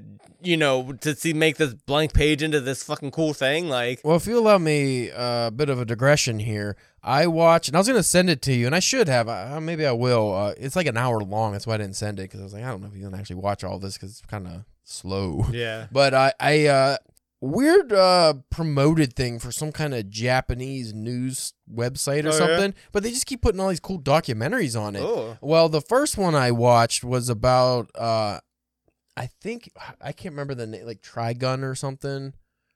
[0.47, 3.67] you know, to see make this blank page into this fucking cool thing?
[3.69, 7.75] Like, Well, if you allow me a bit of a digression here, I watched, and
[7.77, 9.27] I was gonna send it to you, and I should have.
[9.29, 10.33] Uh, maybe I will.
[10.33, 11.51] Uh, it's like an hour long.
[11.51, 13.03] That's why I didn't send it because I was like, I don't know if you
[13.09, 15.45] can actually watch all this because it's kind of slow.
[15.51, 16.97] yeah, But I, I uh,
[17.39, 22.37] weird uh promoted thing for some kind of Japanese news website or Oh, yeah?
[22.37, 22.73] something.
[22.91, 25.01] But they just keep putting all these cool documentaries on it.
[25.03, 28.39] oh, Well, the first one I watched was about uh
[29.17, 32.33] I think I can't remember the name like Trigun or something.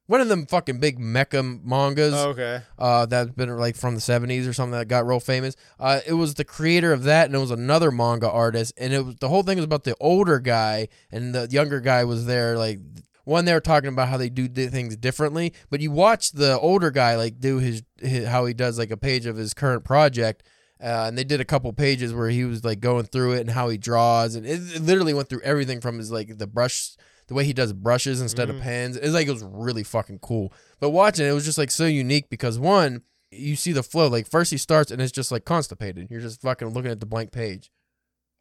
[0.08, 4.02] One of them fucking big mecha mangas Oh, okay, uh that's been like from the
[4.02, 5.56] 70s or something that got real famous.
[5.80, 9.06] Uh it was the creator of that and it was another manga artist and it
[9.06, 12.58] was the whole thing was about the older guy and the younger guy was there
[12.58, 12.80] like
[13.24, 16.90] one they were talking about how they do things differently, but you watch the older
[16.90, 20.44] guy like do his, his how he does like a page of his current project
[20.82, 23.50] uh, and they did a couple pages where he was like going through it and
[23.52, 26.92] how he draws, and it, it literally went through everything from his like the brush,
[27.28, 28.62] the way he does brushes instead of Mhm.
[28.62, 28.98] pens.
[28.98, 30.52] It's like it was really fucking cool.
[30.80, 34.08] But watching it, it was just like so unique because one, you see the flow.
[34.08, 36.08] Like first he starts and it's just like constipated.
[36.10, 37.72] You're just fucking looking at the blank page,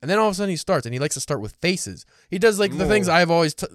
[0.01, 2.07] and then all of a sudden he starts and he likes to start with faces.
[2.31, 3.55] He does like the things I've always.
[3.55, 3.67] T-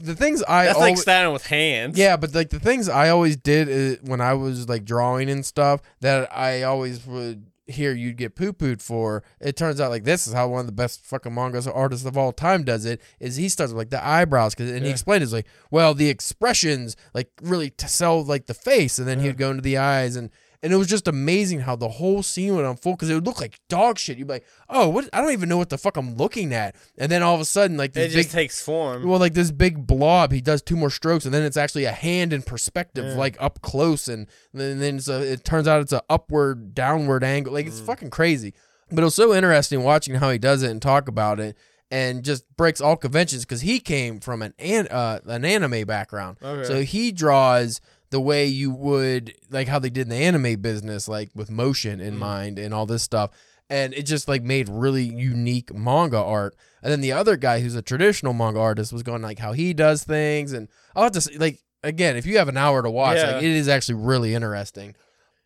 [0.00, 1.98] the things I that's always, like starting with hands.
[1.98, 5.44] yeah, but like the things I always did uh, when I was like drawing and
[5.44, 9.22] stuff that I always would hear you'd get poo pooed for.
[9.40, 12.16] It turns out like this is how one of the best fucking manga artists of
[12.16, 13.00] all time does it.
[13.20, 16.08] Is he starts with like the eyebrows because and he explained it's like well the
[16.08, 19.26] expressions like really to sell like the face and then Yeah.
[19.26, 20.30] he'd go into the eyes and.
[20.60, 23.40] And it was just amazing how the whole scene would unfold because it would look
[23.40, 24.18] like dog shit.
[24.18, 25.08] You'd be like, "Oh, what?
[25.12, 27.44] I don't even know what the fuck I'm looking at." And then all of a
[27.44, 29.06] sudden, like it this just big, takes form.
[29.06, 31.92] well, like this big blob, he does two more strokes, and then it's actually a
[31.92, 33.14] hand in perspective, Yeah.
[33.14, 37.22] like up close, and then then it's a, it turns out it's a upward, downward
[37.22, 37.52] angle.
[37.52, 37.86] Like it's Mm.
[37.86, 38.52] fucking crazy.
[38.90, 41.56] But it was so interesting watching how he does it and talk about it,
[41.90, 46.38] and just breaks all conventions because he came from an an, uh, an anime background,
[46.42, 46.64] okay.
[46.66, 47.80] so he draws
[48.10, 52.00] the way you would like how they did in the anime business, like with motion
[52.00, 52.18] in Mm.
[52.18, 53.30] mind and all this stuff.
[53.70, 56.56] And it just like made really unique manga art.
[56.82, 59.74] And then the other guy who's a traditional manga artist was going like how he
[59.74, 60.52] does things.
[60.52, 63.32] And I'll have to say, like again, if you have an hour to watch, Yeah.
[63.32, 64.94] like it is actually really interesting.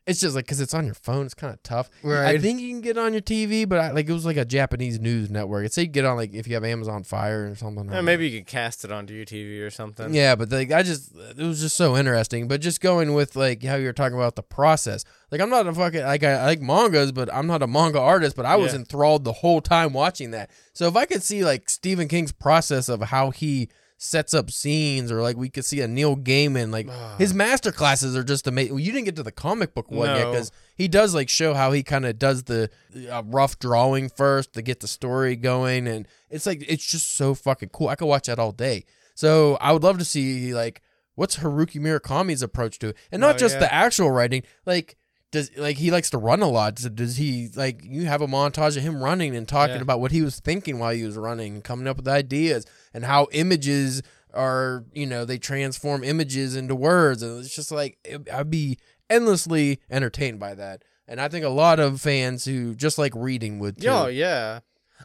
[0.05, 1.89] It's just like because it's on your phone, it's kind of tough.
[2.03, 2.35] Right.
[2.35, 4.37] I think you can get it on your TV, but I, like it was like
[4.37, 5.65] a Japanese news network.
[5.65, 7.89] It said you get on like if you have Amazon Fire or something.
[7.89, 10.13] Yeah, maybe you could cast it onto your TV or something.
[10.13, 12.49] yeah, but like I just it was just so interesting.
[12.49, 15.05] But just going with like how you're talking about the process.
[15.31, 18.01] Like I'm not a fucking like I, I like mangas, but I'm not a manga
[18.01, 18.35] artist.
[18.35, 18.81] But I was Yeah.
[18.81, 20.51] enthralled the whole time watching that.
[20.73, 23.69] So if I could see like Stephen King's process of how he
[24.05, 26.89] sets up scenes, or like we could see a Neil Gaiman, like
[27.19, 28.73] his master classes are just amazing.
[28.73, 31.55] Well, you didn't get to the comic book one yet because he does like show
[31.55, 32.69] how he kind of does the
[33.11, 37.35] uh, rough drawing first to get the story going, and it's like it's just so
[37.35, 37.89] fucking cool.
[37.89, 38.85] I could watch that all day.
[39.15, 40.83] So I would love to see like
[41.15, 43.61] what's Haruki Murakami's approach to it, and not Oh, just yeah.
[43.61, 44.43] the actual writing.
[44.67, 44.97] Like
[45.33, 46.77] does like he likes to run a lot?
[46.77, 49.83] Does, does he like you have a montage of him running and talking Yeah.
[49.83, 52.65] about what he was thinking while he was running, and coming up with ideas,
[52.95, 54.03] and how images
[54.35, 58.79] are you know they transform images into words, and it's just like it, I'd be
[59.11, 60.83] endlessly entertained by that.
[61.09, 63.87] And I think a lot of fans who just like reading would too.
[63.87, 64.61] Yo, yeah.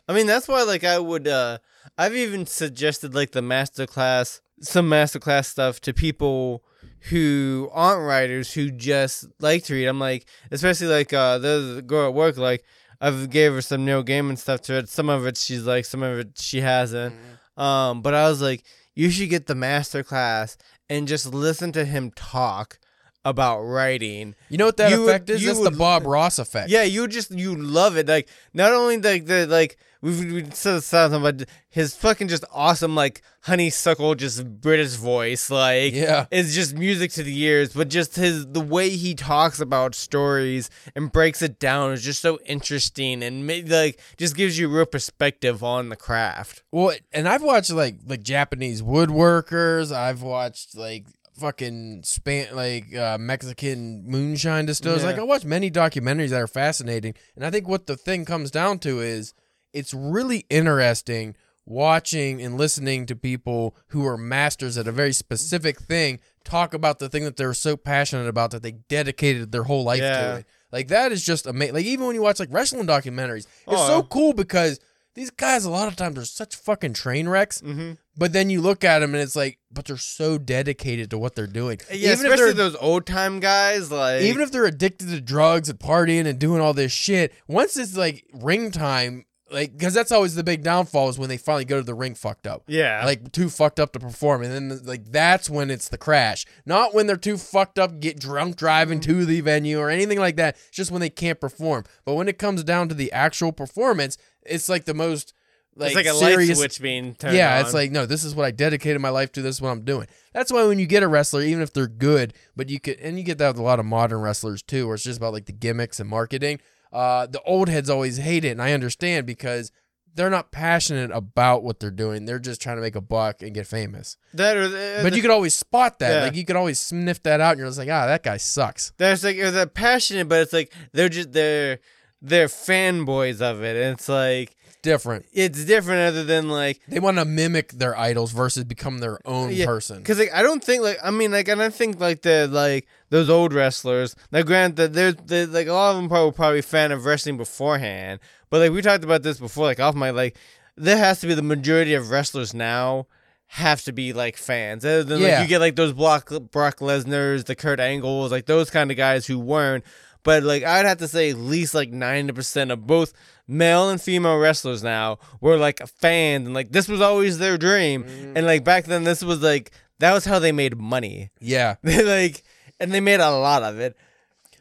[0.08, 1.58] I mean, that's why like I would uh
[1.98, 6.64] I've even suggested like the masterclass some masterclass stuff to people
[7.10, 9.88] who aren't writers who just like to read.
[9.88, 12.64] I'm like, especially like uh the girl at work like
[13.00, 14.90] I've gave her some Neil Gaiman stuff to read.
[14.90, 17.16] Some of it she's like, some of it she hasn't.
[17.56, 18.64] Um, but I was like,
[18.96, 20.58] you should get the master class
[20.90, 22.80] and just listen to him talk
[23.28, 24.36] about writing.
[24.50, 25.42] You know what that You would- effect is?
[25.42, 26.70] you That's the Bob Ross effect.
[26.70, 28.08] Yeah, you just you love it.
[28.08, 32.96] Like not only like the like we've we said something about his fucking just awesome
[32.96, 36.26] like honeysuckle just British voice like Yeah.
[36.32, 40.70] it's just music to the ears, but just his the way he talks about stories
[40.96, 45.64] and breaks it down is just so interesting and like just gives you real perspective
[45.64, 46.62] on the craft.
[46.72, 49.92] Well, and I've watched like like Japanese woodworkers.
[49.92, 51.06] I've watched like
[51.38, 55.02] fucking span like uh, Mexican moonshine distillers.
[55.04, 55.10] Yeah.
[55.10, 58.52] Like I watch many documentaries that are fascinating, and I think what the thing comes
[58.52, 59.34] down to is
[59.74, 61.36] it's really interesting
[61.66, 66.98] watching and listening to people who are masters at a very specific thing talk about
[67.00, 70.22] the thing that they're so passionate about that they dedicated their whole life Yeah.
[70.32, 70.46] to it.
[70.72, 71.76] Like that is just amazing.
[71.76, 74.80] Like even when you watch like wrestling documentaries, it's Oh, so cool because
[75.14, 77.94] these guys a lot of times are such fucking train wrecks Mm-hmm.
[78.18, 81.36] But then you look at them and it's like, but they're so dedicated to what
[81.36, 81.80] they're doing.
[81.90, 83.92] Yeah, even especially those old time guys.
[83.92, 87.78] Like even if they're addicted to drugs and partying and doing all this shit, once
[87.78, 91.64] it's like ring time, like because that's always the big downfall is when they finally
[91.64, 92.64] go to the ring fucked up.
[92.68, 96.46] yeah, Like too fucked up to perform, and then like that's when it's the crash.
[96.66, 100.38] Not when they're too fucked up, get drunk driving to the venue or anything like
[100.38, 100.56] that.
[100.68, 101.86] It's just when they can't perform.
[102.04, 105.34] But when it comes down to the actual performance, it's like the most
[105.78, 106.50] like, it's like a serious.
[106.50, 107.62] light switch being turned yeah, on.
[107.62, 109.42] it's like no, this is what I dedicated my life to.
[109.42, 110.08] This is what I'm doing.
[110.34, 113.18] That's why when you get a wrestler, even if they're good, but you could, and
[113.18, 115.46] you get that with a lot of modern wrestlers too, where it's just about like
[115.46, 116.60] the gimmicks and marketing.
[116.92, 119.72] Uh, the old heads always hate it, and I understand because
[120.18, 122.26] they're not passionate about what they're doing.
[122.26, 124.18] They're just trying to make a buck and get famous.
[124.34, 124.58] that.
[124.58, 126.12] Or the, But you could always spot that.
[126.12, 126.24] Yeah.
[126.24, 128.92] Like you could always sniff that out, and you're just like, ah, that guy sucks.
[128.98, 131.80] there's like they're passionate, but it's like they're just they're
[132.22, 134.57] they're fanboys of it, and it's like
[134.88, 135.26] Different.
[135.34, 139.52] it's different other than like They want to mimic their idols versus become their own
[139.52, 139.98] Yeah, person.
[139.98, 142.88] Because like I don't think like I mean like and I think like the like
[143.10, 144.16] those old wrestlers.
[144.32, 148.20] Now, granted, there's there's, like a lot of them probably probably fan of wrestling beforehand,
[148.50, 150.38] but like we talked about this before, like off my like
[150.78, 153.08] there has to be the majority of wrestlers now
[153.52, 154.84] have to be like fans.
[154.86, 155.40] Other than Yeah.
[155.40, 158.98] like you get like those Brock Brock Lesnar's, the Kurt Angles, like those kind of
[158.98, 159.84] guys who weren't.
[160.24, 163.14] But like I'd have to say at least like ninety percent of both
[163.48, 168.04] male and female wrestlers now were like fans and like this was always their dream.
[168.04, 168.38] Mm-hmm.
[168.38, 171.32] And like back then this was like that was how they made money.
[171.40, 171.76] yeah.
[171.84, 172.44] They like
[172.80, 173.98] and they made a lot of it.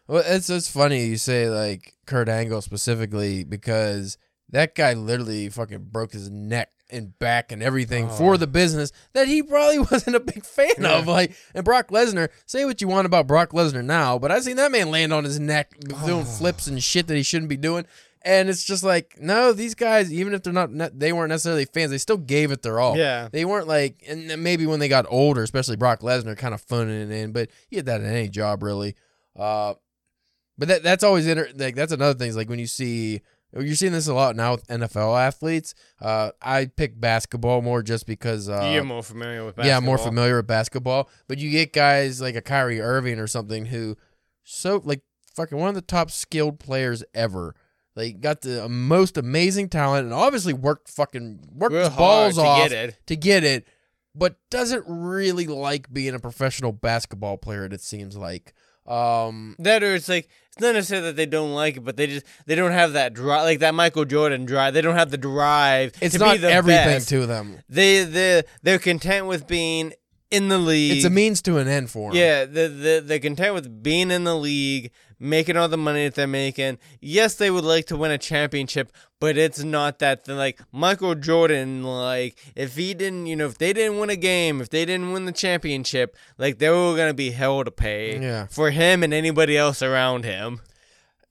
[0.06, 4.18] Well, it's it's funny you say like Kurt Angle specifically because
[4.50, 8.36] that guy literally fucking broke his neck and back and everything for oh.
[8.36, 11.06] the business that he probably wasn't a big fan of.
[11.06, 14.56] Like, and Brock Lesnar, say what you want about Brock Lesnar now, but I've seen
[14.56, 17.86] that man land on his neck doing flips and shit that he shouldn't be doing.
[18.26, 20.68] And it's just like, no, these guys, even if they're not,
[20.98, 22.96] they weren't necessarily fans, they still gave it their all.
[22.98, 23.28] Yeah.
[23.30, 27.00] They weren't like, and maybe when they got older, especially Brock Lesnar, kind of phoning
[27.02, 28.96] it in, but you get that in any job, really.
[29.36, 29.74] Uh,
[30.58, 32.28] but that that's always inter- like that's another thing.
[32.28, 33.20] Is like when you see
[33.54, 35.74] you're seeing this a lot now with NFL athletes.
[36.00, 39.68] Uh, I pick basketball more just because uh, You're more familiar with basketball.
[39.68, 41.08] yeah, I'm more familiar with basketball.
[41.28, 43.96] But you get guys like a Kyrie Irving or something who
[44.42, 45.02] so like
[45.34, 47.54] fucking one of the top skilled players ever.
[47.96, 52.68] Like got the most amazing talent and obviously worked fucking worked Real balls to off
[52.68, 52.98] get it.
[53.06, 53.66] to get it,
[54.14, 57.64] but doesn't really like being a professional basketball player.
[57.64, 58.52] It seems like.
[58.86, 62.06] Um, That or it's like it's not necessarily that they don't like it, but they
[62.06, 64.74] just they don't have that drive, like that Michael Jordan drive.
[64.74, 65.92] They don't have the drive.
[66.00, 67.08] it's to not be the everything best.
[67.08, 67.58] to them.
[67.68, 69.92] They they they're content with being
[70.30, 70.98] in the league.
[70.98, 72.18] It's a means to an end for them.
[72.20, 76.14] Yeah, the the they're content with being in the league, making all the money that
[76.14, 76.78] they're making.
[77.00, 80.36] Yes, they would like to win a championship, but it's not that thing.
[80.36, 84.60] Like Michael Jordan, like if he didn't, you know, if they didn't win a game,
[84.60, 88.46] if they didn't win the championship, like they were gonna be hell to pay Yeah.
[88.46, 90.60] for him and anybody else around him.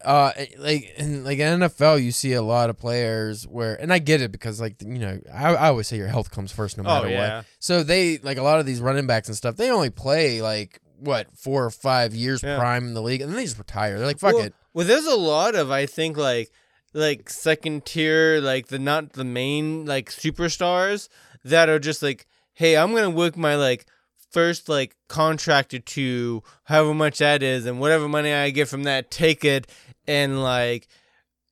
[0.03, 3.97] uh like in like in NFL you see a lot of players where and I
[3.99, 6.83] get it because like you know I, I always say your health comes first no
[6.83, 7.36] matter Oh, matter yeah.
[7.38, 7.45] what.
[7.59, 10.79] So they like a lot of these running backs and stuff they only play like
[10.99, 12.57] what four or five years Yeah.
[12.57, 13.97] prime in the league and then they just retire.
[13.97, 14.53] They're like fuck well, it.
[14.73, 16.51] Well, there's a lot of I think like
[16.93, 21.09] like second tier, like the not the main like superstars
[21.43, 23.85] that are just like, hey, I'm gonna work my like
[24.31, 29.11] first like contract to however much that is, and whatever money I get from that,
[29.11, 29.67] take it
[30.07, 30.87] and like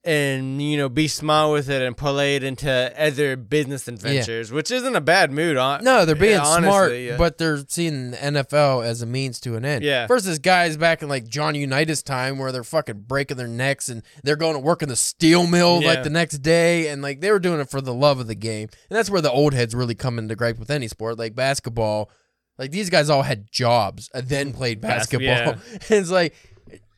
[0.06, 2.70] and you know be smart with it and parlay it into
[3.02, 5.56] other business adventures, which isn't a bad mood.
[5.56, 7.18] On No, they're being yeah, honestly, smart, yeah.
[7.18, 9.84] but they're seeing the NFL as a means to an end.
[9.84, 10.08] Yeah.
[10.08, 14.04] Versus guys back in like John Unitas time where they're fucking breaking their necks and
[14.24, 15.88] they're going to work in the steel mill Yeah.
[15.88, 18.36] like the next day and like they were doing it for the love of the
[18.36, 18.68] game.
[18.90, 22.10] And that's where the old heads really come into gripe with any sport, like basketball.
[22.58, 25.26] Like these guys all had jobs and then played Bas- basketball.
[25.28, 25.58] yeah.
[25.90, 26.36] it's like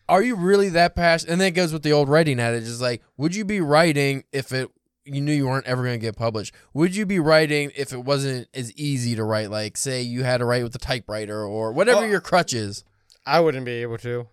[0.07, 1.31] are you really that passionate?
[1.31, 2.63] And then it goes with the old writing adage.
[2.63, 4.69] Is like, would you be writing if it
[5.05, 6.53] you knew you weren't ever going to get published?
[6.73, 9.51] Would you be writing if it wasn't as easy to write?
[9.51, 12.05] Like, say you had to write with a typewriter or whatever Oh.
[12.05, 12.83] your crutch is.
[13.25, 14.27] I wouldn't be able to.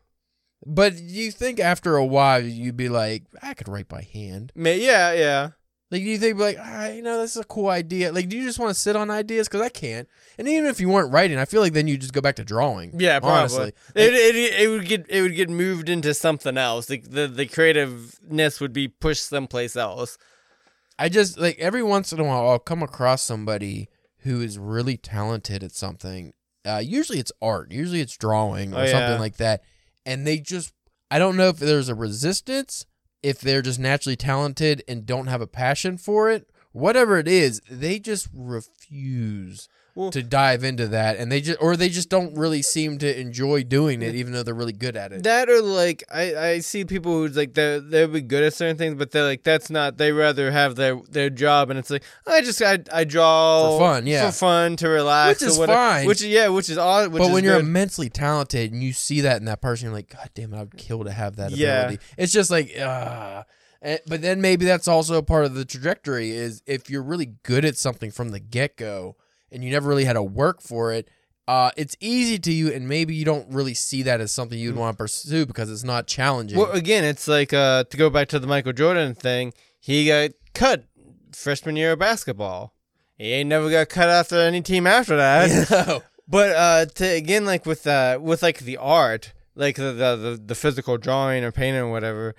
[0.65, 4.53] But you think after a while you'd be like, I could write by hand.
[4.55, 5.49] Ma- Yeah, yeah.
[5.93, 8.11] Like, do you think like, ah, you know, this is a cool idea?
[8.13, 9.47] Like, do you just want to sit on ideas?
[9.47, 10.09] Because I can't.
[10.39, 12.45] And even if you weren't writing, I feel like then you just go back to
[12.45, 12.99] drawing.
[12.99, 13.39] Yeah, probably.
[13.39, 13.73] honestly.
[13.95, 16.87] It, it, it would get it would get moved into something else.
[16.87, 20.17] The, the the creativeness would be pushed someplace else.
[20.99, 23.91] I just like every once in a while I'll come across somebody
[24.21, 26.33] who is really talented at something.
[26.65, 29.63] Uh, usually it's art, usually it's drawing or Oh, something like that,
[30.07, 30.73] and they just
[31.11, 32.87] I don't know if there's a resistance,
[33.23, 37.61] if they're just naturally talented and don't have a passion for it, whatever it is,
[37.71, 42.35] they just refuse Well- to dive into that, and they just or they just don't
[42.35, 45.23] really seem to enjoy doing it, even though they're really good at it.
[45.25, 48.79] That or like I, I see people who's like they they'll be good at certain
[48.79, 49.99] things, but they're like that's not.
[49.99, 53.81] They rather have their their job, and it's like I just I, I draw For
[53.81, 54.27] fun, yeah.
[54.31, 55.77] for fun to relax, Which is or whatever.
[55.79, 56.07] fine.
[56.07, 57.03] Which yeah, which is all.
[57.11, 59.95] Which but is when you're immensely talented and you see that in that person, you're
[59.95, 61.83] like, God damn it, I'd kill to have that Yeah.
[61.83, 62.03] ability.
[62.17, 63.45] It's just like, ah.
[64.07, 67.77] But then maybe that's also part of the trajectory is if you're really good at
[67.77, 69.17] something from the get go
[69.53, 71.09] and you never really had to work for it,
[71.49, 74.77] uh, it's easy to you, and maybe you don't really see that as something you'd
[74.77, 76.59] want to pursue because it's not challenging.
[76.59, 79.53] Well, again, it's like uh, to go back to the Michael Jordan thing.
[79.81, 80.85] He got cut
[81.33, 82.75] freshman year of basketball.
[83.19, 85.71] He ain't never got cut after any team after that.
[85.87, 86.03] No.
[86.29, 90.43] But uh, to again, like with uh, with like the art, like the, the the
[90.47, 92.35] the physical drawing or painting or whatever.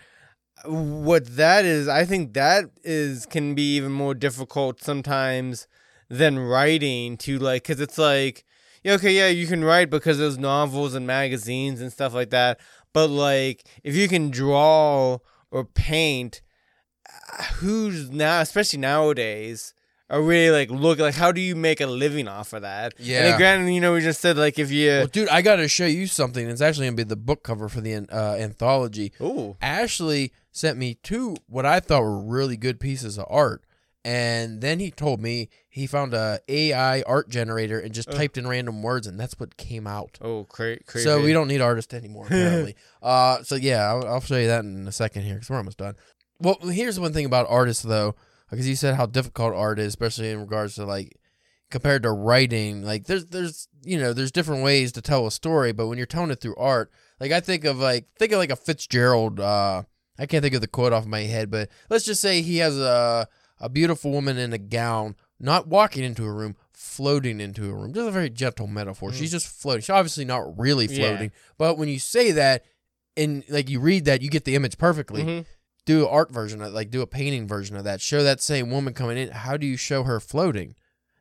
[0.66, 5.68] What that is, I think that is can be even more difficult sometimes
[6.18, 8.46] than writing to like, cause it's like,
[8.84, 12.60] yeah, okay, yeah, you can write because there's novels and magazines and stuff like that.
[12.94, 15.18] But like, if you can draw
[15.50, 16.42] or paint,
[17.10, 19.74] uh, who's now, especially nowadays,
[20.10, 22.94] are really like look like how do you make a living off of that?
[22.98, 23.24] And Yeah.
[23.24, 25.68] then granted, you know, we just said like if you, Well, dude, I got to
[25.68, 26.48] show you something.
[26.48, 29.14] It's actually to be the book cover for the uh, anthology.
[29.22, 33.64] ooh, Ashley sent me two what I thought were really good pieces of art.
[34.06, 38.14] And then he told me he found a AI art generator and just Oh.
[38.14, 40.18] typed in random words, and that's what came out.
[40.22, 41.06] oh, cra- crazy.
[41.06, 42.76] So we don't need artists anymore, apparently.
[43.02, 45.78] uh, so yeah, I'll, I'll show you that in a second here because we're almost
[45.78, 45.96] done.
[46.40, 48.16] Well, here's one thing about artists though,
[48.50, 51.18] because you said how difficult art is, especially in regards to like
[51.72, 52.84] compared to writing.
[52.84, 56.06] Like there's there's you know there's different ways to tell a story, but when you're
[56.08, 56.92] telling it through art,
[57.22, 59.40] like I think of like think of like a Fitzgerald.
[59.40, 59.84] Uh,
[60.20, 62.78] I can't think of the quote off my head, but let's just say he has
[62.78, 63.28] a
[63.64, 67.94] a beautiful woman in a gown, not walking into a room, floating into a room.
[67.94, 69.12] Just a very gentle metaphor.
[69.12, 69.14] Mm.
[69.14, 69.82] She's just floating.
[69.82, 71.08] She's obviously not really Yeah.
[71.10, 72.66] floating, but when you say that
[73.16, 75.24] and like you read that, you get the image perfectly.
[75.24, 75.46] Mhm.
[75.86, 78.02] Do an art version of like do a painting version of that.
[78.02, 79.30] Show that same woman coming in.
[79.30, 80.76] How do you show her floating?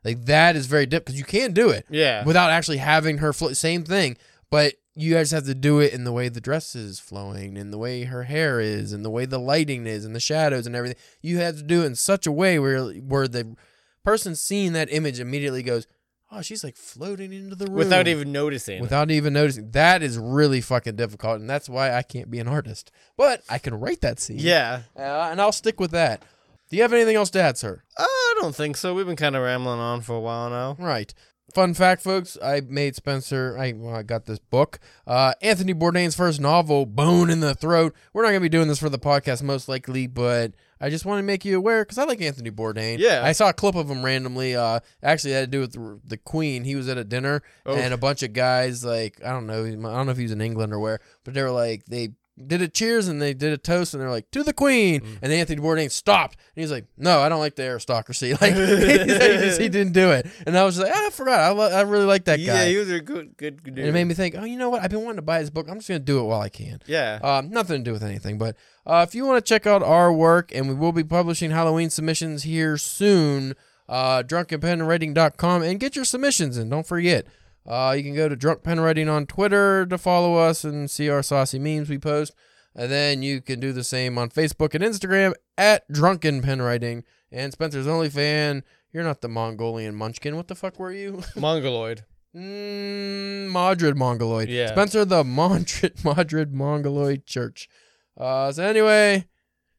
[0.04, 2.24] Like that is very difficult because you can do it Yeah.
[2.24, 3.56] without actually having her float.
[3.56, 4.16] Same thing,
[4.50, 7.70] but you guys have to do it in the way the dress is flowing, in
[7.70, 10.76] the way her hair is, and the way the lighting is, and the shadows and
[10.76, 10.98] everything.
[11.22, 13.56] You have to do it in such a way where where the
[14.04, 15.86] person seeing that image immediately goes,
[16.30, 18.80] "Oh, she's like floating into the room Without even noticing.
[18.82, 22.48] without even noticing." That is really fucking difficult, and that's why I can't be an
[22.48, 22.90] artist.
[23.16, 24.38] But I can write that scene.
[24.40, 24.82] yeah.
[24.96, 26.22] uh, and I'll stick with that.
[26.70, 27.82] Do you have anything else to add, sir?
[27.98, 28.94] I don't think so.
[28.94, 30.74] We've been kind of rambling on for a while now.
[30.78, 31.12] Right.
[31.54, 34.78] Fun fact, folks, I made Spencer, I, well, I got this book.
[35.06, 37.94] Uh, Anthony Bourdain's first novel, Bone in the Throat.
[38.14, 41.04] We're not going to be doing this for the podcast, most likely, but I just
[41.04, 42.98] want to make you aware because I like Anthony Bourdain.
[42.98, 43.20] Yeah.
[43.22, 44.56] I saw a clip of him randomly.
[44.56, 46.64] Uh, actually, it had to do with the, the Queen.
[46.64, 47.74] He was at a dinner, Oh.
[47.74, 50.32] and a bunch of guys, like, I don't know, I don't know if he was
[50.32, 52.14] in England or where, but they were like, they
[52.46, 55.00] did a cheers and they did a toast, and they're like, to the Queen.
[55.00, 55.18] Mm.
[55.22, 58.34] And Anthony Bourdain stopped, and he's like, no, I don't like the aristocracy.
[58.40, 60.26] Like, he, just, he didn't do it.
[60.46, 61.40] And I was like, ah, I forgot.
[61.40, 62.62] I, lo- I really like that yeah, guy.
[62.64, 63.78] Yeah he was a good, good, dude.
[63.78, 64.82] and it made me think, oh, you know what?
[64.82, 65.68] I've been wanting to buy his book.
[65.68, 66.80] I'm just to do it while I can.
[66.86, 67.18] yeah.
[67.22, 68.56] Um, nothing to do with anything, but
[68.86, 71.90] uh, if you want to check out our work, and we will be publishing Halloween
[71.90, 73.54] submissions here soon,
[73.88, 76.68] uh, drunkenpenwriting.com, and get your submissions in.
[76.68, 77.26] Don't forget.
[77.66, 81.08] Uh, you can go to Drunk Pen Writing on Twitter to follow us and see
[81.08, 82.34] our saucy memes we post.
[82.74, 87.04] And then you can do the same on Facebook and Instagram at Drunken Pen Writing.
[87.30, 88.64] And Spencer's only fan.
[88.92, 90.36] You're not the Mongolian munchkin.
[90.36, 91.22] What the fuck were you?
[91.36, 92.04] Mongoloid.
[92.34, 94.48] Mm, Madrid Mongoloid.
[94.48, 94.68] Yeah.
[94.68, 97.68] Spencer the Madrid Madrid Mongoloid Church.
[98.16, 99.26] Uh, so anyway,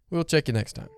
[0.10, 0.90] we'll check you next time.